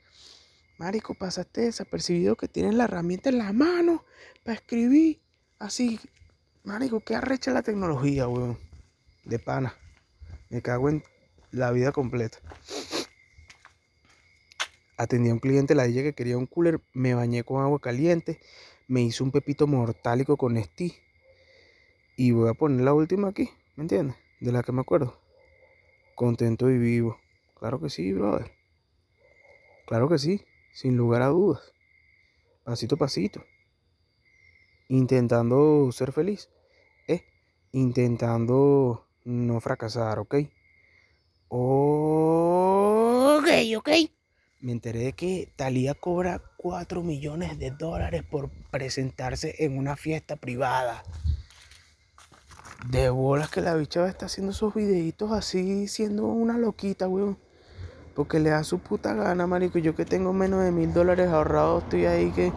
marico, 0.79 1.13
pasaste 1.13 1.61
desapercibido 1.61 2.35
que 2.35 2.47
tienes 2.47 2.73
la 2.73 2.85
herramienta 2.85 3.29
en 3.29 3.37
la 3.37 3.53
mano 3.53 4.03
para 4.43 4.55
escribir 4.55 5.21
así. 5.59 5.99
Marico, 6.63 7.01
qué 7.01 7.15
arrecha 7.15 7.51
la 7.51 7.61
tecnología, 7.61 8.27
weón. 8.27 8.57
De 9.25 9.37
pana. 9.37 9.75
Me 10.49 10.63
cago 10.63 10.89
en 10.89 11.03
la 11.51 11.71
vida 11.71 11.91
completa. 11.91 12.39
Atendí 14.97 15.29
a 15.29 15.33
un 15.33 15.39
cliente 15.39 15.75
la 15.75 15.87
que 15.87 16.13
quería 16.13 16.37
un 16.37 16.45
cooler, 16.45 16.79
me 16.93 17.13
bañé 17.13 17.43
con 17.43 17.61
agua 17.61 17.79
caliente, 17.79 18.39
me 18.87 19.01
hice 19.01 19.23
un 19.23 19.31
pepito 19.31 19.67
mortálico 19.67 20.37
con 20.37 20.55
Steve. 20.61 20.95
Y 22.15 22.31
voy 22.31 22.49
a 22.49 22.53
poner 22.53 22.81
la 22.81 22.93
última 22.93 23.27
aquí, 23.27 23.49
¿me 23.75 23.83
entiendes? 23.83 24.15
De 24.39 24.53
la 24.53 24.63
que 24.63 24.71
me 24.71 24.81
acuerdo. 24.81 25.19
Contento 26.15 26.69
y 26.69 26.77
vivo. 26.77 27.17
Claro 27.59 27.81
que 27.81 27.89
sí, 27.89 28.13
brother. 28.13 28.53
Claro 29.85 30.07
que 30.07 30.17
sí, 30.17 30.45
sin 30.73 30.95
lugar 30.95 31.21
a 31.21 31.27
dudas. 31.27 31.73
Pasito 32.63 32.95
a 32.95 32.99
pasito. 32.99 33.43
Intentando 34.87 35.91
ser 35.91 36.13
feliz. 36.13 36.49
Eh, 37.07 37.25
intentando 37.73 39.05
no 39.25 39.59
fracasar, 39.59 40.19
¿ok? 40.19 40.35
Ok, 41.49 43.47
ok. 43.77 43.89
Me 44.65 44.71
enteré 44.71 44.99
de 45.01 45.13
que 45.13 45.47
Talía 45.55 45.93
cobra 45.93 46.41
4 46.57 47.03
millones 47.03 47.59
de 47.59 47.69
dólares 47.69 48.23
por 48.23 48.49
presentarse 48.71 49.53
en 49.59 49.77
una 49.77 49.95
fiesta 49.95 50.37
privada. 50.37 51.03
De 52.89 53.11
bolas 53.11 53.51
que 53.51 53.61
la 53.61 53.75
bicha 53.75 54.07
está 54.07 54.25
haciendo 54.25 54.53
esos 54.53 54.73
videitos 54.73 55.31
así, 55.31 55.87
siendo 55.87 56.25
una 56.25 56.57
loquita, 56.57 57.07
weón. 57.07 57.37
Porque 58.15 58.39
le 58.39 58.49
da 58.49 58.63
su 58.63 58.79
puta 58.79 59.13
gana, 59.13 59.45
marico. 59.45 59.77
Yo 59.77 59.93
que 59.93 60.03
tengo 60.03 60.33
menos 60.33 60.63
de 60.63 60.71
mil 60.71 60.91
dólares 60.91 61.27
ahorrados, 61.27 61.83
estoy 61.83 62.07
ahí 62.07 62.31
que 62.31 62.51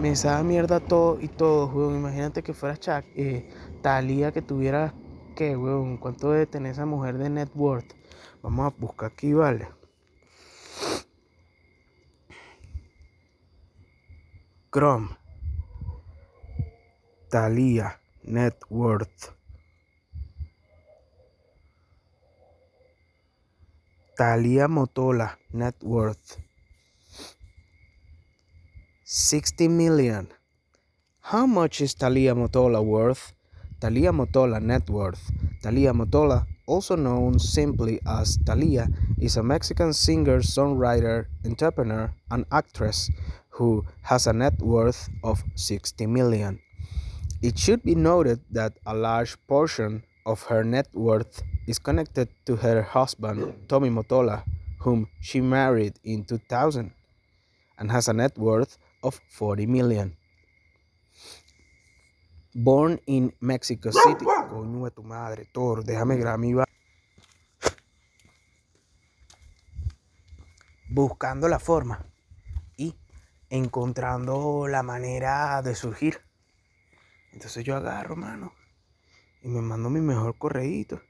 me 0.00 0.14
sabe 0.14 0.44
mierda 0.44 0.78
todo 0.78 1.20
y 1.20 1.26
todo, 1.26 1.66
weón. 1.66 1.96
Imagínate 1.96 2.44
que 2.44 2.54
fuera 2.54 2.76
Chuck, 2.76 3.04
eh, 3.16 3.50
que 3.82 4.42
tuviera, 4.42 4.94
¿qué, 5.34 5.56
weón? 5.56 5.96
¿Cuánto 5.96 6.30
debe 6.30 6.46
tener 6.46 6.70
esa 6.70 6.86
mujer 6.86 7.18
de 7.18 7.28
net 7.28 7.50
worth? 7.56 7.92
Vamos 8.40 8.72
a 8.72 8.76
buscar 8.78 9.10
aquí, 9.10 9.32
vale. 9.32 9.81
Chrome. 14.72 15.14
Thalia 17.30 18.00
Net 18.24 18.56
Worth. 18.70 19.34
Thalia 24.16 24.68
Motola 24.68 25.36
Net 25.52 25.74
Worth. 25.82 26.38
60 29.04 29.68
million. 29.68 30.28
How 31.20 31.44
much 31.44 31.82
is 31.82 31.92
Thalia 31.92 32.34
Motola 32.34 32.82
worth? 32.82 33.34
Thalia 33.78 34.10
Motola 34.10 34.58
net 34.62 34.88
worth. 34.88 35.20
Thalia 35.62 35.92
Motola, 35.92 36.46
also 36.66 36.96
known 36.96 37.38
simply 37.38 38.00
as 38.06 38.38
Thalia, 38.46 38.88
is 39.20 39.36
a 39.36 39.42
Mexican 39.42 39.92
singer, 39.92 40.38
songwriter, 40.38 41.26
entrepreneur, 41.44 42.14
and 42.30 42.46
actress 42.50 43.10
who 43.52 43.84
has 44.02 44.26
a 44.26 44.32
net 44.32 44.58
worth 44.60 45.08
of 45.22 45.42
60 45.54 46.06
million. 46.06 46.58
It 47.42 47.58
should 47.58 47.82
be 47.82 47.94
noted 47.94 48.40
that 48.50 48.78
a 48.86 48.94
large 48.94 49.36
portion 49.46 50.04
of 50.24 50.44
her 50.44 50.64
net 50.64 50.88
worth 50.92 51.42
is 51.66 51.78
connected 51.78 52.28
to 52.46 52.56
her 52.56 52.82
husband, 52.82 53.68
Tommy 53.68 53.90
Motola, 53.90 54.44
whom 54.80 55.08
she 55.20 55.40
married 55.40 55.98
in 56.04 56.24
2000 56.24 56.92
and 57.78 57.90
has 57.90 58.08
a 58.08 58.12
net 58.12 58.38
worth 58.38 58.78
of 59.02 59.20
40 59.28 59.66
million. 59.66 60.16
Born 62.54 63.00
in 63.06 63.32
Mexico 63.40 63.90
City. 63.90 64.24
Coño 64.24 64.84
de 64.84 64.90
tu 64.90 65.02
madre, 65.02 65.48
déjame 65.84 66.16
grabar 66.16 66.66
Buscando 70.90 71.48
la 71.48 71.58
forma 71.58 72.11
encontrando 73.52 74.66
la 74.66 74.82
manera 74.82 75.60
de 75.60 75.74
surgir. 75.74 76.22
Entonces 77.32 77.62
yo 77.64 77.76
agarro, 77.76 78.16
mano, 78.16 78.54
y 79.42 79.48
me 79.48 79.60
mando 79.60 79.90
mi 79.90 80.00
mejor 80.00 80.38
correíto. 80.38 81.02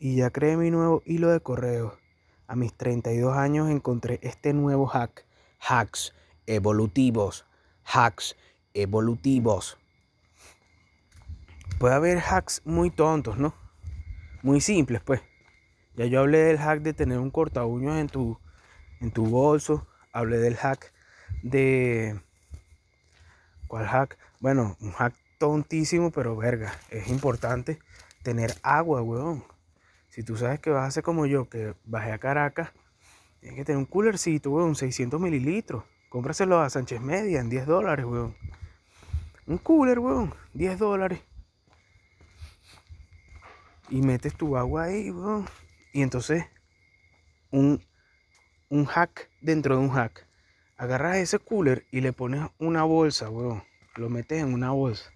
Y 0.00 0.16
ya 0.16 0.30
creé 0.30 0.56
mi 0.56 0.72
nuevo 0.72 1.04
hilo 1.06 1.30
de 1.30 1.38
correo. 1.38 1.96
A 2.48 2.56
mis 2.56 2.74
32 2.74 3.36
años 3.36 3.70
encontré 3.70 4.18
este 4.22 4.52
nuevo 4.54 4.86
hack. 4.86 5.24
Hacks 5.60 6.12
evolutivos. 6.46 7.46
Hacks 7.84 8.36
evolutivos. 8.74 9.78
Puede 11.78 11.94
haber 11.94 12.18
hacks 12.18 12.60
muy 12.64 12.90
tontos, 12.90 13.38
¿no? 13.38 13.54
Muy 14.42 14.60
simples, 14.60 15.00
pues. 15.00 15.22
Ya 15.94 16.06
yo 16.06 16.18
hablé 16.18 16.38
del 16.38 16.58
hack 16.58 16.80
de 16.82 16.92
tener 16.92 17.18
un 17.18 17.30
corta 17.30 17.62
en 17.62 18.08
tu, 18.08 18.41
en 19.02 19.10
tu 19.10 19.26
bolso. 19.26 19.86
Hablé 20.12 20.38
del 20.38 20.56
hack 20.56 20.92
de... 21.42 22.20
¿Cuál 23.66 23.86
hack? 23.86 24.18
Bueno, 24.40 24.76
un 24.80 24.92
hack 24.92 25.14
tontísimo, 25.38 26.10
pero 26.10 26.36
verga. 26.36 26.72
Es 26.90 27.08
importante 27.08 27.78
tener 28.22 28.54
agua, 28.62 29.02
weón. 29.02 29.44
Si 30.08 30.22
tú 30.22 30.36
sabes 30.36 30.60
que 30.60 30.70
vas 30.70 30.84
a 30.84 30.86
hacer 30.86 31.02
como 31.02 31.26
yo, 31.26 31.48
que 31.48 31.74
bajé 31.84 32.12
a 32.12 32.18
Caracas, 32.18 32.70
tienes 33.40 33.56
que 33.56 33.64
tener 33.64 33.78
un 33.78 33.86
coolercito, 33.86 34.50
weón, 34.50 34.76
600 34.76 35.20
mililitros. 35.20 35.84
Cómpraselo 36.10 36.60
a 36.60 36.70
Sánchez 36.70 37.00
Media 37.00 37.40
en 37.40 37.48
10 37.48 37.66
dólares, 37.66 38.04
weón. 38.04 38.36
Un 39.46 39.58
cooler, 39.58 39.98
weón, 39.98 40.34
10 40.52 40.78
dólares. 40.78 41.20
Y 43.88 44.02
metes 44.02 44.34
tu 44.34 44.56
agua 44.56 44.84
ahí, 44.84 45.10
weón. 45.10 45.46
Y 45.94 46.02
entonces, 46.02 46.44
un, 47.50 47.82
un 48.72 48.86
hack 48.86 49.28
dentro 49.42 49.76
de 49.76 49.82
un 49.82 49.90
hack. 49.90 50.26
Agarras 50.78 51.18
ese 51.18 51.38
cooler 51.38 51.84
y 51.90 52.00
le 52.00 52.14
pones 52.14 52.48
una 52.58 52.84
bolsa, 52.84 53.28
weón. 53.28 53.62
lo 53.96 54.08
metes 54.08 54.42
en 54.42 54.54
una 54.54 54.70
bolsa. 54.70 55.12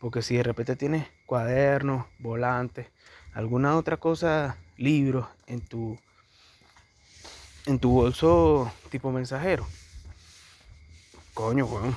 Porque 0.00 0.20
si 0.20 0.36
de 0.36 0.42
repente 0.42 0.74
tienes 0.74 1.06
cuadernos, 1.24 2.06
volantes, 2.18 2.88
alguna 3.34 3.76
otra 3.76 3.98
cosa, 3.98 4.56
libros 4.76 5.28
en 5.46 5.60
tu 5.60 5.96
en 7.66 7.78
tu 7.78 7.92
bolso 7.92 8.72
tipo 8.90 9.12
mensajero. 9.12 9.64
Coño, 11.34 11.66
weón. 11.66 11.96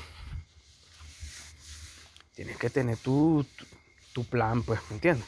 Tienes 2.35 2.57
que 2.57 2.69
tener 2.69 2.97
tu, 2.97 3.43
tu, 3.57 3.65
tu 4.13 4.23
plan, 4.25 4.61
pues, 4.61 4.79
¿me 4.91 4.97
entiendes? 4.97 5.25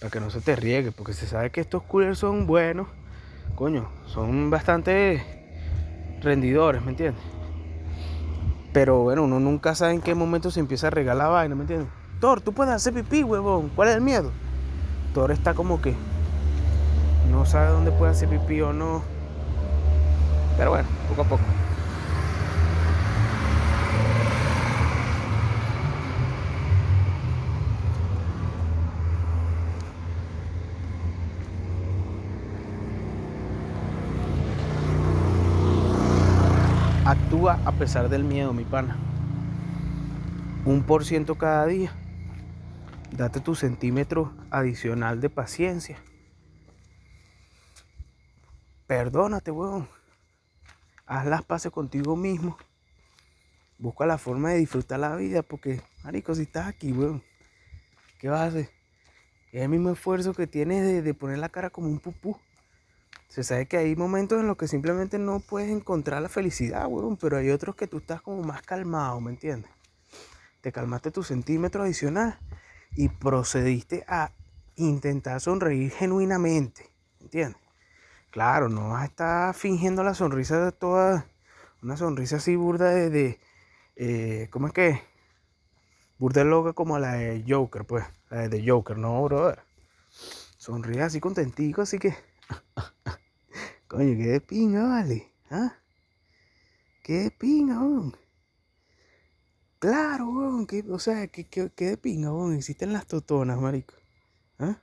Para 0.00 0.10
que 0.10 0.20
no 0.20 0.30
se 0.30 0.40
te 0.40 0.56
riegue, 0.56 0.90
porque 0.90 1.12
se 1.12 1.26
sabe 1.26 1.50
que 1.50 1.60
estos 1.60 1.82
coolers 1.82 2.18
son 2.18 2.46
buenos, 2.46 2.88
coño, 3.54 3.88
son 4.06 4.50
bastante 4.50 5.22
rendidores, 6.20 6.82
¿me 6.82 6.90
entiendes? 6.90 7.22
Pero 8.72 9.02
bueno, 9.02 9.24
uno 9.24 9.38
nunca 9.38 9.74
sabe 9.74 9.92
en 9.92 10.00
qué 10.00 10.14
momento 10.14 10.50
se 10.50 10.60
empieza 10.60 10.86
a 10.86 10.90
regar 10.90 11.16
la 11.16 11.28
vaina, 11.28 11.54
¿me 11.54 11.62
entiendes? 11.62 11.88
Thor, 12.20 12.40
tú 12.40 12.52
puedes 12.52 12.72
hacer 12.72 12.94
pipí, 12.94 13.22
huevón. 13.22 13.70
¿Cuál 13.74 13.88
es 13.88 13.96
el 13.96 14.00
miedo? 14.00 14.30
Thor 15.12 15.30
está 15.30 15.54
como 15.54 15.82
que 15.82 15.94
no 17.30 17.44
sabe 17.44 17.70
dónde 17.70 17.90
puede 17.90 18.12
hacer 18.12 18.28
pipí 18.28 18.60
o 18.62 18.72
no. 18.72 19.02
Pero 20.56 20.70
bueno, 20.70 20.88
poco 21.08 21.22
a 21.22 21.24
poco. 21.24 21.42
Actúa 37.32 37.58
a 37.64 37.72
pesar 37.72 38.10
del 38.10 38.24
miedo, 38.24 38.52
mi 38.52 38.64
pana. 38.64 38.98
Un 40.66 40.82
por 40.82 41.06
ciento 41.06 41.38
cada 41.38 41.64
día. 41.64 41.90
Date 43.10 43.40
tu 43.40 43.54
centímetro 43.54 44.34
adicional 44.50 45.18
de 45.22 45.30
paciencia. 45.30 45.96
Perdónate, 48.86 49.50
weón. 49.50 49.88
Haz 51.06 51.24
las 51.24 51.42
paces 51.42 51.72
contigo 51.72 52.16
mismo. 52.16 52.58
Busca 53.78 54.04
la 54.04 54.18
forma 54.18 54.50
de 54.50 54.58
disfrutar 54.58 55.00
la 55.00 55.16
vida 55.16 55.42
porque, 55.42 55.80
marico, 56.04 56.34
si 56.34 56.42
estás 56.42 56.66
aquí, 56.66 56.92
weón, 56.92 57.22
¿qué 58.18 58.28
vas 58.28 58.40
a 58.40 58.46
hacer? 58.48 58.68
Es 59.52 59.62
el 59.62 59.70
mismo 59.70 59.88
esfuerzo 59.88 60.34
que 60.34 60.46
tienes 60.46 60.82
de, 60.82 61.00
de 61.00 61.14
poner 61.14 61.38
la 61.38 61.48
cara 61.48 61.70
como 61.70 61.88
un 61.88 61.98
pupú. 61.98 62.36
Se 63.32 63.44
sabe 63.44 63.64
que 63.64 63.78
hay 63.78 63.96
momentos 63.96 64.38
en 64.38 64.46
los 64.46 64.58
que 64.58 64.68
simplemente 64.68 65.18
no 65.18 65.40
puedes 65.40 65.70
encontrar 65.70 66.20
la 66.20 66.28
felicidad, 66.28 66.86
weón, 66.86 67.16
pero 67.16 67.38
hay 67.38 67.48
otros 67.48 67.74
que 67.74 67.86
tú 67.86 67.96
estás 67.96 68.20
como 68.20 68.42
más 68.42 68.60
calmado, 68.60 69.22
¿me 69.22 69.30
entiendes? 69.30 69.70
Te 70.60 70.70
calmaste 70.70 71.10
tu 71.10 71.22
centímetro 71.22 71.82
adicional 71.82 72.38
y 72.94 73.08
procediste 73.08 74.04
a 74.06 74.32
intentar 74.76 75.40
sonreír 75.40 75.92
genuinamente, 75.92 76.90
¿entiendes? 77.22 77.58
Claro, 78.30 78.68
no 78.68 78.90
vas 78.90 79.00
a 79.00 79.06
estar 79.06 79.54
fingiendo 79.54 80.04
la 80.04 80.12
sonrisa 80.12 80.62
de 80.62 80.72
toda, 80.72 81.24
una 81.82 81.96
sonrisa 81.96 82.36
así 82.36 82.54
burda 82.54 82.90
de, 82.90 83.40
eh, 83.96 84.48
¿cómo 84.50 84.66
es 84.66 84.74
que? 84.74 85.00
Burda 86.18 86.44
loca 86.44 86.74
como 86.74 86.98
la 86.98 87.14
de 87.14 87.42
Joker, 87.48 87.86
pues, 87.86 88.04
la 88.28 88.46
de 88.46 88.62
Joker, 88.68 88.98
no, 88.98 89.22
brother. 89.22 89.60
Sonríe 90.58 91.00
así 91.00 91.18
contentico, 91.18 91.80
así 91.80 91.98
que, 91.98 92.14
coño, 93.92 94.16
qué 94.16 94.26
de 94.26 94.40
pinga, 94.40 94.84
vale, 94.84 95.34
¿ah? 95.50 95.76
Qué 97.02 97.24
de 97.24 97.30
pinga, 97.30 97.78
weón. 97.80 98.16
Claro, 99.78 100.30
weón, 100.30 100.66
o 100.90 100.98
sea, 100.98 101.26
que, 101.26 101.44
que, 101.44 101.70
que 101.70 101.84
de 101.90 101.96
pinga, 101.98 102.32
weón, 102.32 102.54
existen 102.54 102.94
las 102.94 103.06
totonas, 103.06 103.60
marico, 103.60 103.94
¿ah? 104.58 104.80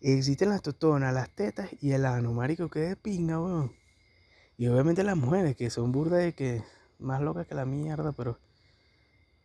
Existen 0.00 0.48
las 0.48 0.62
totonas, 0.62 1.12
las 1.12 1.28
tetas 1.34 1.70
y 1.82 1.92
el 1.92 2.06
ano, 2.06 2.32
marico, 2.32 2.70
que 2.70 2.80
de 2.80 2.96
pinga, 2.96 3.38
weón. 3.38 3.72
Y 4.56 4.66
obviamente 4.68 5.02
las 5.04 5.16
mujeres, 5.18 5.54
que 5.54 5.68
son 5.68 5.92
burdas 5.92 6.20
de 6.20 6.34
que 6.34 6.64
más 6.98 7.20
locas 7.20 7.46
que 7.46 7.54
la 7.54 7.66
mierda, 7.66 8.12
pero 8.12 8.38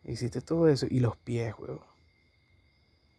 existe 0.03 0.39
todo 0.41 0.69
eso. 0.69 0.87
Y 0.89 1.01
los 1.01 1.17
pies, 1.17 1.53
weón. 1.59 1.81